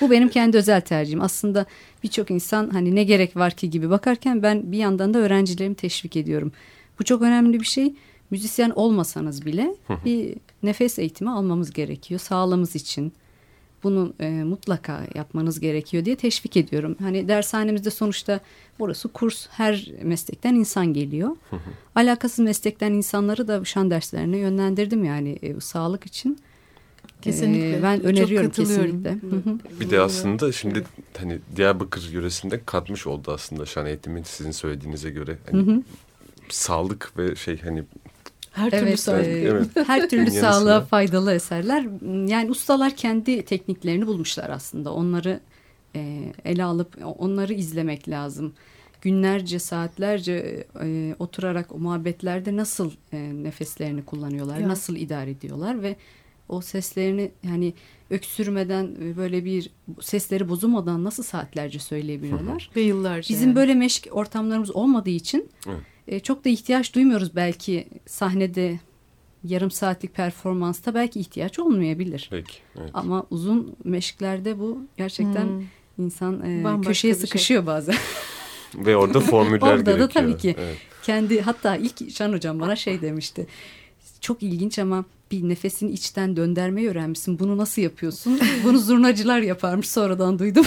[0.00, 1.20] Bu benim kendi özel tercihim.
[1.20, 1.66] Aslında
[2.02, 6.16] birçok insan hani ne gerek var ki gibi bakarken ben bir yandan da öğrencilerimi teşvik
[6.16, 6.52] ediyorum.
[7.00, 7.94] Bu çok önemli bir şey.
[8.30, 13.12] Müzisyen olmasanız bile bir nefes eğitimi almamız gerekiyor sağlığımız için
[13.84, 16.96] bunu e, mutlaka yapmanız gerekiyor diye teşvik ediyorum.
[17.00, 18.40] Hani dershanemizde sonuçta
[18.78, 21.36] burası kurs her meslekten insan geliyor.
[21.94, 26.38] Alakasız meslekten insanları da şan derslerine yönlendirdim yani e, sağlık için.
[27.22, 27.78] Kesinlikle.
[27.78, 29.16] Ee, ben öneriyorum kesinlikle.
[29.80, 30.84] Bir de aslında şimdi
[31.18, 35.38] hani Diyarbakır yöresinde katmış oldu aslında şan eğitimi sizin söylediğinize göre.
[35.50, 35.82] Hani
[36.48, 37.84] sağlık ve şey hani
[38.52, 39.26] her türlü evet, sağlık.
[39.26, 39.68] E, evet.
[39.86, 41.86] Her türlü sağlığa faydalı eserler.
[42.28, 44.92] Yani ustalar kendi tekniklerini bulmuşlar aslında.
[44.92, 45.40] Onları
[45.96, 48.54] e, ele alıp onları izlemek lazım.
[49.00, 54.68] Günlerce, saatlerce e, oturarak o muhabbetlerde nasıl e, nefeslerini kullanıyorlar, ya.
[54.68, 55.96] nasıl idare ediyorlar ve
[56.48, 57.74] o seslerini yani
[58.10, 62.70] öksürmeden böyle bir sesleri bozulmadan nasıl saatlerce söyleyebiliyorlar.
[62.76, 63.28] Ve yıllarca.
[63.28, 63.56] Bizim yani.
[63.56, 65.80] böyle meşk ortamlarımız olmadığı için evet.
[66.08, 68.80] E, çok da ihtiyaç duymuyoruz belki sahnede
[69.44, 72.28] yarım saatlik performansta belki ihtiyaç olmayabilir.
[72.30, 72.90] Peki, evet.
[72.94, 75.64] Ama uzun meşklerde bu gerçekten hmm.
[75.98, 77.20] insan e, köşeye şey.
[77.20, 77.66] sıkışıyor şey.
[77.66, 77.94] bazen.
[78.74, 79.98] Ve orada formüller orada gerekiyor.
[79.98, 80.76] Orada da tabii ki evet.
[81.02, 83.46] kendi hatta ilk Şan hocam bana şey demişti.
[84.20, 87.38] Çok ilginç ama bir nefesini içten döndürmeyi öğrenmişsin.
[87.38, 88.40] Bunu nasıl yapıyorsun?
[88.64, 90.66] Bunu zurnacılar yaparmış sonradan duydum.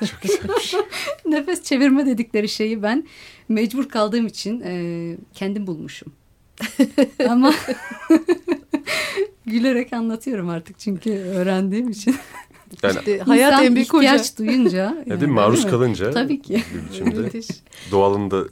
[1.26, 3.06] Nefes çevirme dedikleri şeyi ben
[3.48, 6.12] mecbur kaldığım için e, kendim bulmuşum.
[7.28, 7.54] Ama
[9.46, 12.16] gülerek anlatıyorum artık çünkü öğrendiğim için.
[12.82, 14.36] Yani işte hayat en büyük ihtiyaç hoca.
[14.38, 14.78] duyunca.
[14.78, 15.34] Yani, ya değil mi?
[15.34, 16.10] Maruz kalınca.
[16.10, 16.62] Tabii ki.
[16.74, 17.40] Bir biçimde
[17.90, 18.44] doğalında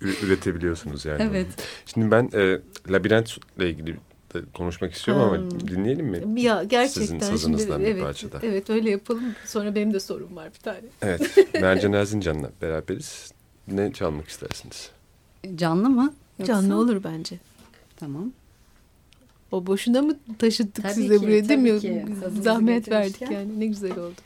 [0.00, 1.22] üretebiliyorsunuz yani.
[1.30, 1.46] Evet.
[1.86, 2.60] Şimdi ben e,
[2.92, 3.96] labirentle ilgili
[4.34, 5.28] de konuşmak istiyorum ha.
[5.28, 6.40] ama dinleyelim mi?
[6.40, 7.02] Ya gerçekten.
[7.02, 8.38] Sizin sazınızdan şimdi, bir evet, parçada.
[8.42, 9.34] Evet öyle yapalım.
[9.46, 10.80] Sonra benim de sorum var bir tane.
[11.02, 11.54] Evet.
[11.60, 13.32] Mercan Erzincan'la beraberiz.
[13.68, 14.90] Ne çalmak istersiniz?
[15.54, 16.14] Canlı mı?
[16.38, 16.52] Yoksa?
[16.52, 17.38] Canlı olur bence.
[17.96, 18.32] Tamam.
[19.52, 21.80] O boşuna mı taşıttık tabii size ki, buraya değil mi?
[21.80, 22.06] Ki.
[22.42, 24.20] Zahmet verdik yani ne güzel oldu.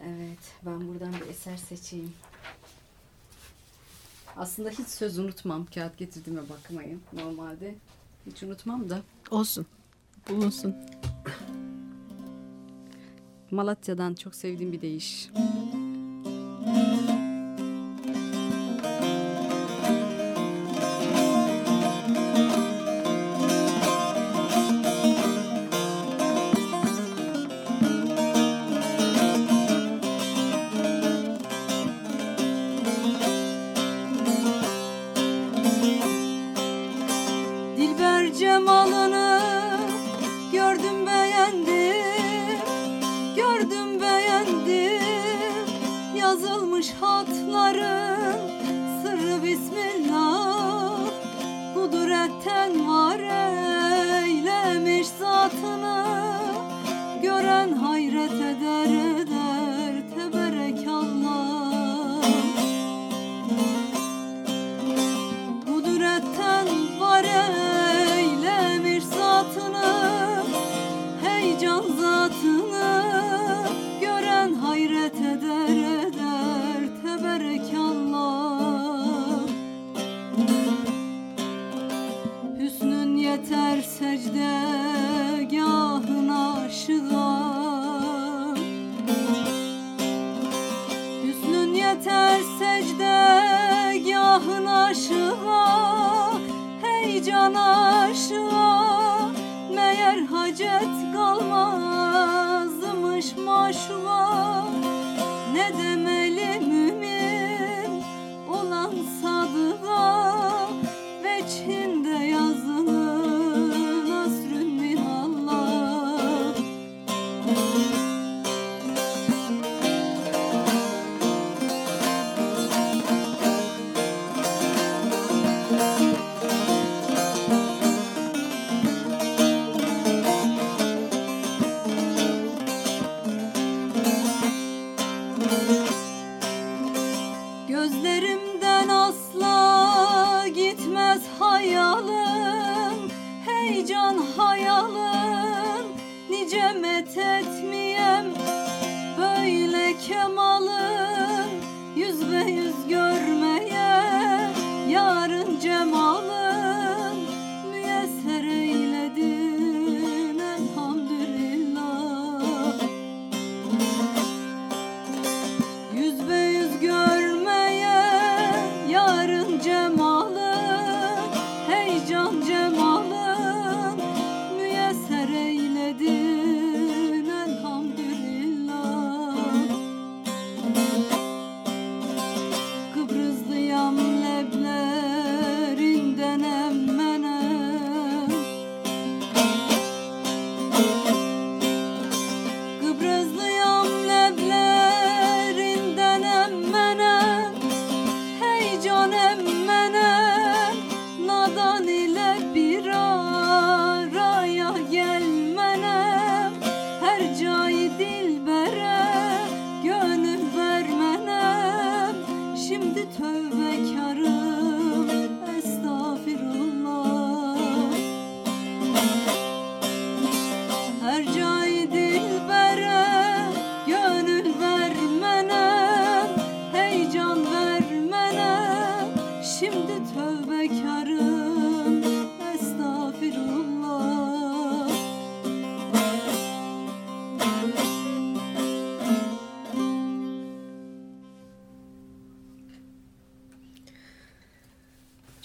[0.00, 2.12] Evet ben buradan bir eser seçeyim.
[4.36, 5.66] Aslında hiç söz unutmam.
[5.74, 7.00] Kağıt getirdiğime bakmayın.
[7.12, 7.74] Normalde
[8.26, 9.02] hiç unutmam da.
[9.30, 9.66] Olsun.
[10.28, 10.74] Bulunsun.
[13.50, 15.30] Malatya'dan çok sevdiğim bir deyiş.
[15.34, 15.63] can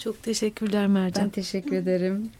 [0.04, 1.24] Çok teşekkürler Mercan.
[1.24, 2.30] Ben teşekkür ederim.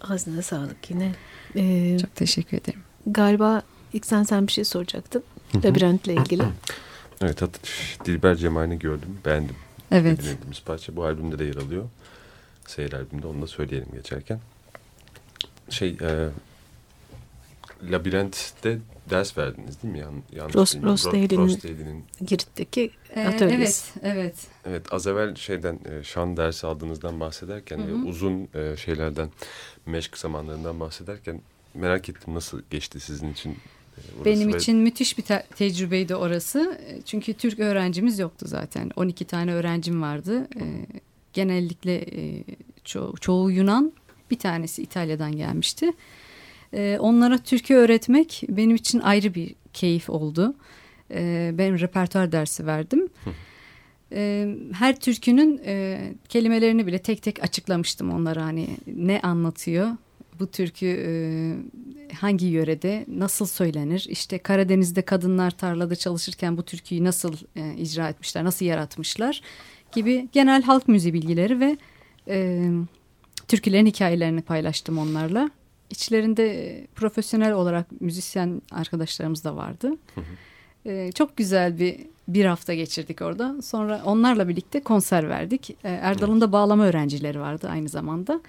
[0.00, 1.12] Ağzına sağlık yine.
[1.56, 2.80] Ee, Çok teşekkür ederim.
[3.06, 5.22] Galiba ilk sen sen bir şey soracaktın.
[5.64, 6.42] Labirentle ilgili.
[7.22, 7.58] Evet hatta
[8.04, 9.18] Dilber Cemal'i gördüm.
[9.24, 9.56] Beğendim.
[9.90, 10.22] Evet.
[10.22, 11.84] Dinlediğimiz parça bu albümde de yer alıyor.
[12.66, 14.40] Seyir albümünde onu da söyleyelim geçerken.
[15.70, 16.28] Şey e,
[17.90, 18.78] Labirent'te
[19.10, 20.00] ders verdiniz değil mi?
[20.00, 23.90] Yan, yanlış Ros, Rosdale'in Girit'teki Ee, atölyesi.
[24.02, 24.34] evet, evet.
[24.66, 29.28] Evet az evvel şeyden e, şan dersi aldığınızdan bahsederken ve uzun e, şeylerden
[29.86, 31.40] meşk zamanlarından bahsederken
[31.74, 33.54] merak ettim nasıl geçti sizin için e,
[34.16, 36.78] orası Benim ve- için müthiş bir te- tecrübeydi orası.
[36.88, 38.90] E, Çünkü Türk öğrencimiz yoktu zaten.
[38.96, 40.48] 12 tane öğrencim vardı.
[40.56, 40.62] E,
[41.32, 42.44] genellikle e,
[42.84, 43.92] ço- çoğu Yunan,
[44.30, 45.92] bir tanesi İtalya'dan gelmişti.
[46.74, 50.54] E, onlara Türkçe öğretmek benim için ayrı bir keyif oldu.
[51.10, 53.08] E, ben repertuar dersi verdim.
[54.12, 59.88] E, her türkünün e, kelimelerini bile tek tek açıklamıştım onlara hani ne anlatıyor
[60.40, 61.12] bu türkü e,
[62.14, 68.44] hangi yörede nasıl söylenir işte Karadeniz'de kadınlar tarlada çalışırken bu türküyü nasıl e, icra etmişler
[68.44, 69.42] nasıl yaratmışlar
[69.92, 71.76] gibi genel halk müziği bilgileri ve
[72.28, 72.70] e,
[73.48, 75.50] türkülerin hikayelerini paylaştım onlarla.
[75.90, 79.90] İçlerinde e, profesyonel olarak müzisyen arkadaşlarımız da vardı.
[80.86, 81.96] E, çok güzel bir
[82.28, 83.62] bir hafta geçirdik orada.
[83.62, 85.70] Sonra onlarla birlikte konser verdik.
[85.70, 88.40] E, Erdal'ın da bağlama öğrencileri vardı aynı zamanda.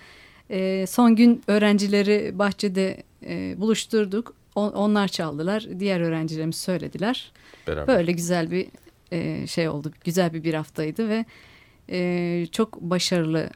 [0.49, 4.33] E, son gün öğrencileri bahçede e, buluşturduk.
[4.55, 5.67] O- onlar çaldılar.
[5.79, 7.31] Diğer öğrencilerimiz söylediler.
[7.67, 7.87] beraber.
[7.97, 8.67] Böyle güzel bir
[9.11, 9.91] e, şey oldu.
[10.03, 11.25] Güzel bir bir haftaydı ve
[11.89, 13.49] e, çok başarılı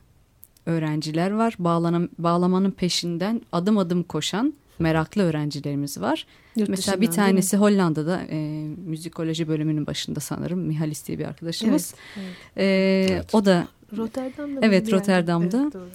[0.69, 1.55] öğrenciler var.
[1.59, 6.25] Bağlanam, bağlamanın peşinden adım adım koşan meraklı öğrencilerimiz var.
[6.55, 11.93] Yurt Mesela bir tanesi Hollanda'da e, müzikoloji bölümünün başında sanırım Mihalis diye bir arkadaşımız.
[12.17, 13.09] Evet, evet.
[13.09, 13.35] E, Evet.
[13.35, 13.67] O da
[13.97, 15.01] Rotterdam'da Evet, mıydı yani?
[15.01, 15.61] Rotterdam'da.
[15.63, 15.89] Evet, doğru.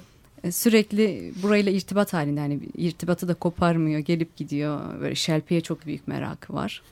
[0.45, 6.09] e, sürekli burayla irtibat halinde yani irtibatı da koparmıyor gelip gidiyor böyle şelpiye çok büyük
[6.09, 6.83] merak var.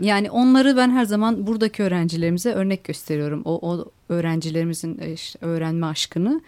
[0.00, 3.42] Yani onları ben her zaman buradaki öğrencilerimize örnek gösteriyorum.
[3.44, 6.40] O, o öğrencilerimizin e, işte öğrenme aşkını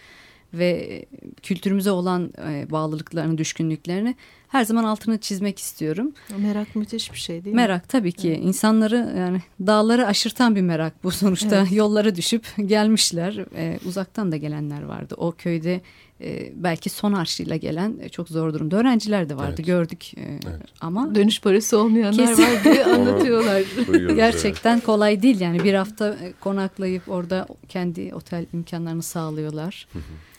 [0.54, 1.04] ve
[1.42, 4.16] kültürümüze olan e, bağlılıklarını, düşkünlüklerini
[4.48, 6.12] her zaman altını çizmek istiyorum.
[6.38, 7.56] Merak müthiş bir şey değil mi?
[7.56, 11.72] Merak tabii ki insanları yani dağları aşırtan bir merak bu sonuçta Evet.
[11.72, 15.80] yollara düşüp gelmişler Ee, uzaktan da gelenler vardı o köyde
[16.22, 19.66] e, belki son harçlığıyla gelen e, çok zor durumda öğrenciler de vardı Evet.
[19.66, 20.62] gördük e, Evet.
[20.80, 22.42] ama Dönüş parası olmayanlar Kesin.
[22.42, 23.62] var diye anlatıyorlar.
[23.86, 29.88] Duyuyoruz, gerçekten kolay değil yani bir hafta e, konaklayıp orada kendi otel imkanlarını sağlıyorlar.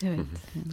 [0.03, 0.19] evet.
[0.55, 0.65] evet.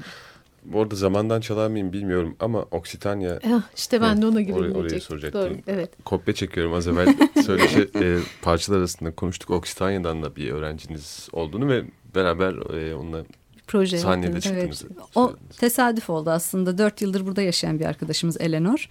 [0.64, 4.72] Bu arada zamandan çalar mıyım bilmiyorum ama Oksitanya Eh, işte ben de ona Orayı- orayı
[4.74, 5.00] girecektim.
[5.08, 5.40] soracaktım.
[5.42, 5.90] Doğru, evet.
[6.04, 7.14] kopya çekiyorum az evvel
[7.46, 9.50] söyleşi e, parçalar arasında konuştuk.
[9.50, 11.84] Oksitanya'dan da bir öğrenciniz olduğunu ve
[12.14, 13.24] beraber e, onunla
[13.68, 14.44] Proje sahnede yaptınız.
[14.44, 14.84] çıktınız.
[14.86, 15.02] Evet.
[15.14, 16.78] O tesadüf oldu aslında.
[16.78, 18.88] Dört yıldır burada yaşayan bir arkadaşımız Eleanor.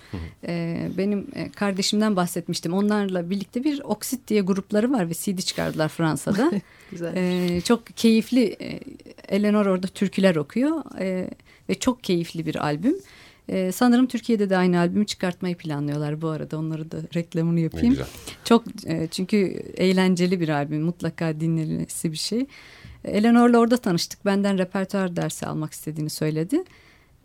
[0.47, 2.73] Ee, benim e, kardeşimden bahsetmiştim.
[2.73, 6.51] Onlarla birlikte bir Oksit diye grupları var ve CD çıkardılar Fransa'da.
[6.91, 7.13] Güzel.
[7.15, 8.55] Ee, çok keyifli.
[8.61, 8.79] e,
[9.35, 11.29] Eleanor orada türküler okuyor Ee,
[11.69, 12.95] ve çok keyifli bir albüm.
[13.49, 16.57] Ee, sanırım Türkiye'de de aynı albümü çıkartmayı planlıyorlar bu arada.
[16.57, 17.89] Onları da reklamını yapayım.
[17.89, 18.07] güzel.
[18.43, 19.37] Çok e, çünkü
[19.77, 22.45] eğlenceli bir albüm mutlaka dinlenmesi bir şey.
[23.05, 24.25] Eleanor'la orada tanıştık.
[24.25, 26.63] Benden repertuar dersi almak istediğini söyledi.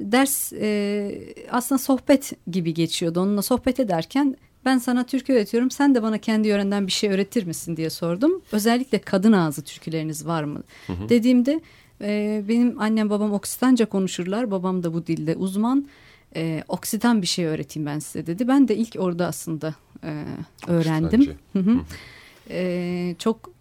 [0.00, 3.20] Ders e, aslında sohbet gibi geçiyordu.
[3.20, 5.70] Onunla sohbet ederken ben sana türkü öğretiyorum.
[5.70, 8.42] Sen de bana kendi yörenden bir şey öğretir misin diye sordum.
[8.52, 10.62] Özellikle kadın ağzı türküleriniz var mı?
[11.08, 11.60] Dediğimde
[12.00, 14.50] e, benim annem babam Oksitanca konuşurlar.
[14.50, 15.88] Babam da bu dilde uzman.
[16.36, 18.48] E, Oksitan bir şey öğreteyim ben size dedi.
[18.48, 20.24] Ben de ilk orada aslında e,
[20.66, 21.34] öğrendim.
[21.52, 21.80] Hı hı.
[22.50, 23.51] Ee, çok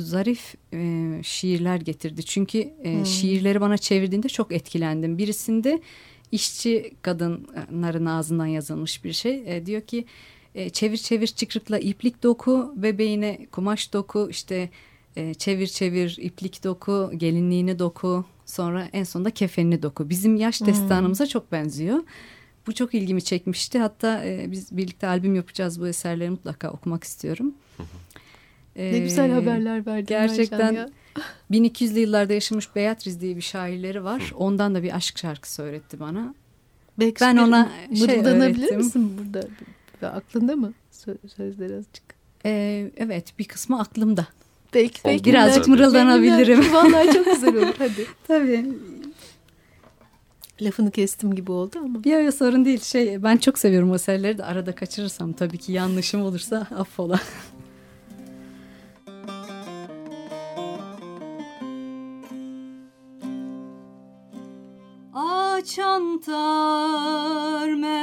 [0.00, 2.24] zarif e, şiirler getirdi.
[2.24, 5.18] Çünkü e, şiirleri bana çevirdiğinde çok etkilendim.
[5.18, 5.80] Birisinde
[6.32, 9.56] işçi kadınların ağzından yazılmış bir şey.
[9.56, 10.04] E, diyor ki
[10.54, 14.70] e, çevir çevir çıkrıkla iplik doku, bebeğine kumaş doku, işte
[15.16, 20.10] e, çevir çevir iplik doku, gelinliğini doku, sonra en sonunda kefenini doku.
[20.10, 22.02] Bizim yaş destanımıza çok benziyor.
[22.66, 23.78] Bu çok ilgimi çekmişti.
[23.78, 25.80] Hatta e, biz birlikte albüm yapacağız.
[25.80, 27.54] Bu eserleri mutlaka okumak istiyorum.
[28.78, 30.88] Ne güzel Ee, haberler verdin Gerçekten ya.
[31.50, 34.32] 1200'lü yıllarda yaşamış Beatrice diye bir şairleri var.
[34.38, 36.34] Ondan da bir aşk şarkısı öğretti bana.
[36.98, 37.68] Belki Ben ona
[38.06, 38.76] şey öğrettim.
[38.76, 39.48] misin burada?
[40.08, 42.04] Aklında mı Sö- sözleri azıcık?
[42.44, 44.26] Ee, evet bir kısmı aklımda.
[44.74, 46.72] Belki, belki Birazcık mırıldanabilirim.
[46.72, 48.06] Vallahi çok güzel olur hadi.
[48.28, 48.66] Tabii.
[50.62, 52.04] Lafını kestim gibi oldu ama.
[52.04, 52.80] Bir ya sorun değil.
[52.80, 57.20] Şey ben çok seviyorum o eserleri de arada kaçırırsam tabii ki yanlışım olursa affola.
[65.98, 67.97] Açantar merde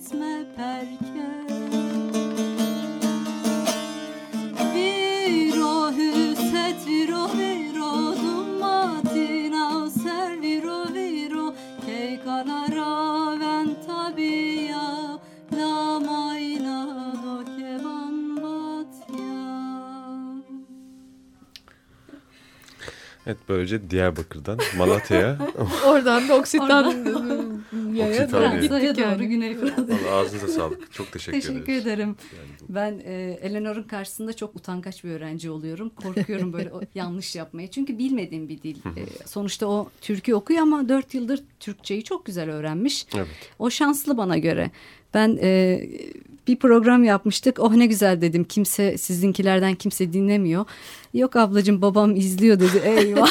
[0.00, 1.28] serditme perke
[4.74, 7.92] Viro huset viro viro
[8.22, 11.54] dumatin out ser viro viro
[11.86, 15.18] Kei kanara ventabia
[15.52, 16.78] La mayna
[17.22, 19.36] do keban batya.
[23.26, 25.36] Evet böylece Diyarbakır'dan Malatya'ya.
[25.86, 26.94] Oradan da Oksitan
[27.94, 29.26] yaya Fransa'ya doğru yani.
[29.28, 29.82] Güney Fransa.
[29.88, 30.92] Vallahi ağzınıza sağlık.
[30.92, 31.86] Çok teşekkür, Teşekkür ederiz.
[31.86, 32.16] ederim.
[32.36, 35.90] Yani bu- Ben e, Eleanor'un karşısında çok utangaç bir öğrenci oluyorum.
[36.02, 37.70] Korkuyorum böyle o- yanlış yapmaya.
[37.70, 38.76] Çünkü bilmediğim bir dil.
[38.76, 43.06] E, sonuçta o Türkü okuyor ama dört yıldır Türkçeyi çok güzel öğrenmiş.
[43.16, 43.26] Evet.
[43.58, 44.70] O şanslı bana göre.
[45.14, 45.80] Ben e,
[46.46, 47.58] bir program yapmıştık.
[47.58, 48.44] Oh ne güzel dedim.
[48.44, 50.64] Kimse sizinkilerden kimse dinlemiyor.
[51.14, 52.78] Yok ablacığım babam izliyor dedi.
[52.84, 53.30] Eyvah.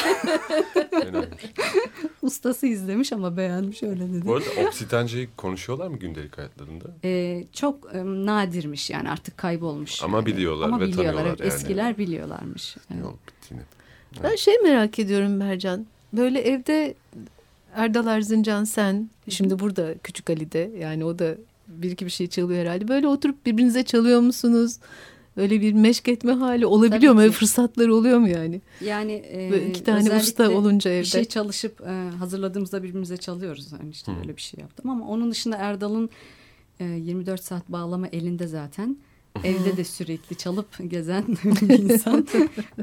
[2.21, 4.25] Ustası izlemiş ama beğenmiş öyle dedi.
[4.25, 6.86] Bu arada Oksitancayı konuşuyorlar mı gündelik hayatlarında?
[7.03, 10.03] E, çok e, nadirmiş yani artık kaybolmuş.
[10.03, 11.05] Ama biliyorlar Ama ve biliyorlar.
[11.05, 11.39] tanıyorlar evet.
[11.39, 11.47] yani.
[11.47, 12.77] Eskiler biliyorlarmış.
[12.91, 13.03] Evet.
[13.03, 13.63] Yol bittiğini.
[14.23, 15.86] Ben şey merak ediyorum Mercan.
[16.13, 16.95] Böyle evde
[17.75, 21.36] Erdal Erzincan sen, şimdi burada Küçük Ali'de yani o da
[21.70, 22.88] bir iki bir şey çalıyor herhalde.
[22.88, 24.78] Böyle oturup birbirinize çalıyor musunuz?
[25.38, 27.22] Öyle bir meşk etme hali olabiliyor Tabii mu?
[27.22, 28.61] Öyle fırsatlar oluyor mu yani?
[28.82, 31.01] Yani e, Böyle iki tane usta olunca evde.
[31.01, 33.72] bir şey çalışıp e, hazırladığımızda birbirimize çalıyoruz.
[33.72, 36.09] Yani işte öyle bir şey yaptım ama onun dışında Erdal'ın
[36.80, 38.97] e, 24 saat bağlama elinde zaten.
[39.43, 42.27] Evde de sürekli çalıp gezen bir insan.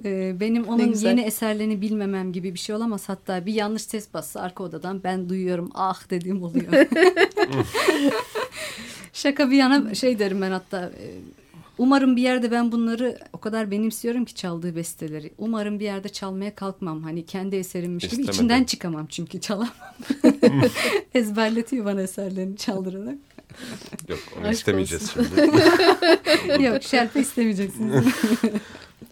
[0.05, 3.09] E, benim onun yeni eserlerini bilmemem gibi bir şey olamaz.
[3.09, 6.73] Hatta bir yanlış ses bassa arka odadan ben duyuyorum ah dediğim oluyor.
[9.13, 11.07] Şaka bir yana şey derim ben hatta e,
[11.79, 15.33] umarım bir yerde ben bunları o kadar benimsiyorum ki çaldığı besteleri.
[15.39, 17.03] Umarım bir yerde çalmaya kalkmam.
[17.03, 18.33] Hani kendi eserimmiş gibi İstemeden.
[18.33, 19.69] içinden çıkamam çünkü çalamam.
[21.15, 23.19] Ezberletiyor bana eserlerini çaldırarak.
[24.09, 26.63] Yok onu Aşk istemeyeceğiz şimdi.
[26.63, 28.05] Yok şerpe istemeyeceksiniz.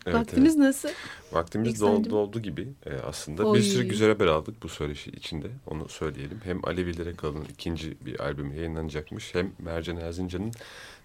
[0.07, 0.89] Evet, Vaktimiz nasıl?
[1.33, 2.05] Vaktimiz İhsan'cığım.
[2.05, 3.45] doldu, doldu gibi e, aslında.
[3.45, 3.59] Oy.
[3.59, 5.47] Bir sürü güzel haber aldık bu söyleşi içinde.
[5.67, 6.41] Onu söyleyelim.
[6.45, 9.35] Hem Alevilere kalın ikinci bir albüm yayınlanacakmış.
[9.35, 10.53] Hem Mercan Erzincan'ın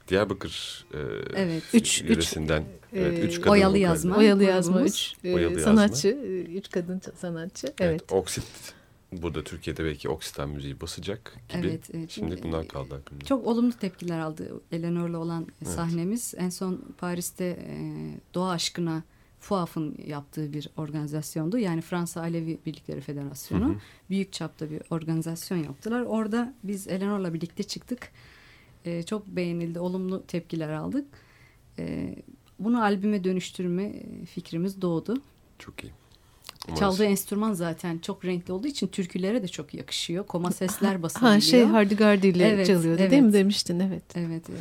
[0.07, 0.97] Diyarbakır e,
[1.35, 1.63] Evet.
[1.73, 2.63] Üç- üç, yöresinden
[2.93, 4.17] evet, e, üç kadın Oyalı yazma.
[4.17, 5.75] Oyalı yazma üç e, Oyalı yazma.
[5.75, 7.67] sanatçı, e, üç kadın sanatçı.
[7.67, 7.75] Evet.
[7.79, 8.11] Evet.
[8.11, 8.43] Oksit
[9.11, 11.67] burada Türkiye'de belki Oksitan müziği basacak gibi.
[11.67, 12.11] Evet, evet.
[12.11, 13.25] Şimdi bunlar kaldı aklımda.
[13.25, 15.73] Çok olumlu tepkiler aldı Eleanor'la olan Evet.
[15.73, 16.33] sahnemiz.
[16.37, 17.75] En son Paris'te e,
[18.33, 19.03] Doğa Aşkına
[19.39, 21.57] FUAF'ın yaptığı bir organizasyondu.
[21.57, 23.65] Yani Fransa Alevi Birlikleri Federasyonu.
[23.65, 23.75] Hı hı.
[24.09, 26.01] Büyük çapta bir organizasyon yaptılar.
[26.01, 28.11] Orada biz Eleanor'la birlikte çıktık.
[28.85, 31.05] E, çok beğenildi, olumlu tepkiler aldık.
[31.79, 32.15] E,
[32.59, 33.93] bunu albüme dönüştürme
[34.25, 35.21] fikrimiz doğdu.
[35.59, 35.91] Çok iyi.
[36.75, 40.25] Çaldığı enstrüman zaten çok renkli olduğu için türkülere de çok yakışıyor.
[40.27, 41.31] Koma sesler basılıyor.
[41.33, 43.11] Ha şey Hardigardi ile Evet, çalıyordu evet.
[43.11, 44.03] değil mi demiştin evet.
[44.15, 44.53] Evet, e,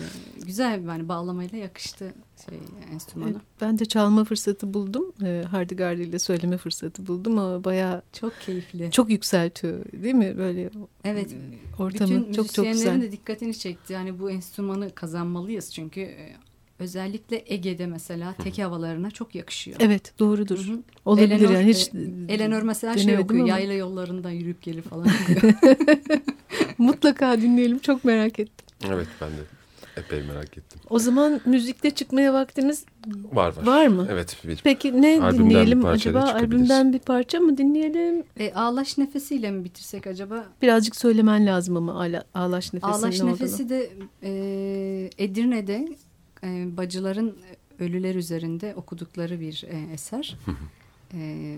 [0.47, 2.15] güzel yani bağlamayla yakıştı
[2.49, 2.59] şey
[2.93, 3.31] enstrümana.
[3.31, 5.13] Evet, ben de çalma fırsatı buldum.
[5.25, 8.91] E, Hardigardi ile söyleme fırsatı buldum ama bayağı Çok keyifli.
[8.91, 10.71] çok yükseltiyor değil mi böyle
[11.05, 11.31] Evet.
[11.79, 13.03] ortamı Bütün çok çok müzisyenlerin güzel.
[13.03, 13.93] de dikkatini çekti.
[13.93, 16.37] Yani bu enstrümanı kazanmalıyız çünkü e,
[16.79, 19.77] özellikle Ege'de mesela tek havalarına çok yakışıyor.
[19.81, 20.67] Evet doğrudur.
[20.67, 20.79] Hı hı.
[21.05, 21.91] Olabilir Eleanor, yani hiç
[22.29, 23.41] e, Eleanor mesela şey okuyor.
[23.41, 23.49] ama.
[23.49, 25.07] Yayla yollarından yürüyüp gelir falan
[26.79, 28.67] mutlaka dinleyelim çok merak ettim.
[28.89, 29.59] Evet ben de
[29.97, 30.81] epey merak ettim.
[30.91, 32.85] O zaman müzikte çıkmaya vaktimiz
[33.33, 33.67] Var var.
[33.67, 34.09] Var mı?
[34.11, 34.37] Evet.
[34.45, 36.21] Bir, peki ne Albümden dinleyelim acaba?
[36.21, 38.25] Albümden bir parça mı dinleyelim?
[38.41, 40.45] e, ağlaş nefesiyle mi bitirsek acaba?
[40.63, 43.35] Birazcık söylemen lazım ama ağla, ağlaş nefesinin Ağlaş ne olduğunu.
[43.35, 43.91] nefesi de
[44.23, 44.31] e,
[45.19, 45.89] Edirne'de
[46.45, 47.37] e, bacıların
[47.79, 50.37] ölüler üzerinde okudukları bir e, eser.
[51.15, 51.57] e,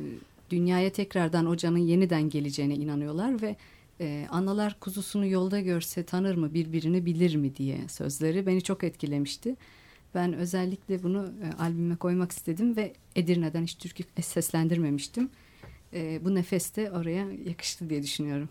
[0.51, 3.57] dünyaya tekrardan o canın yeniden geleceğine inanıyorlar ve
[4.01, 9.57] e, analar kuzusunu yolda görse tanır mı birbirini bilir mi diye sözleri beni çok etkilemişti.
[10.15, 15.31] Ben özellikle bunu e, albüme koymak istedim ve Edirne'den hiç türkü seslendirmemiştim.
[15.93, 18.49] E, bu nefes de oraya yakıştı diye düşünüyorum.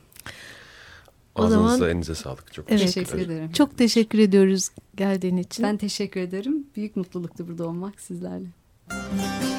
[1.39, 2.53] O Ağzınıza zaman- elinize sağlık.
[2.53, 2.81] Çok Evet.
[2.81, 3.51] Teşekkür ederim.
[3.51, 5.63] Çok teşekkür ediyoruz geldiğin için.
[5.63, 6.67] Ben teşekkür ederim.
[6.75, 8.47] Büyük mutluluktu burada olmak sizlerle.
[8.91, 9.58] Ey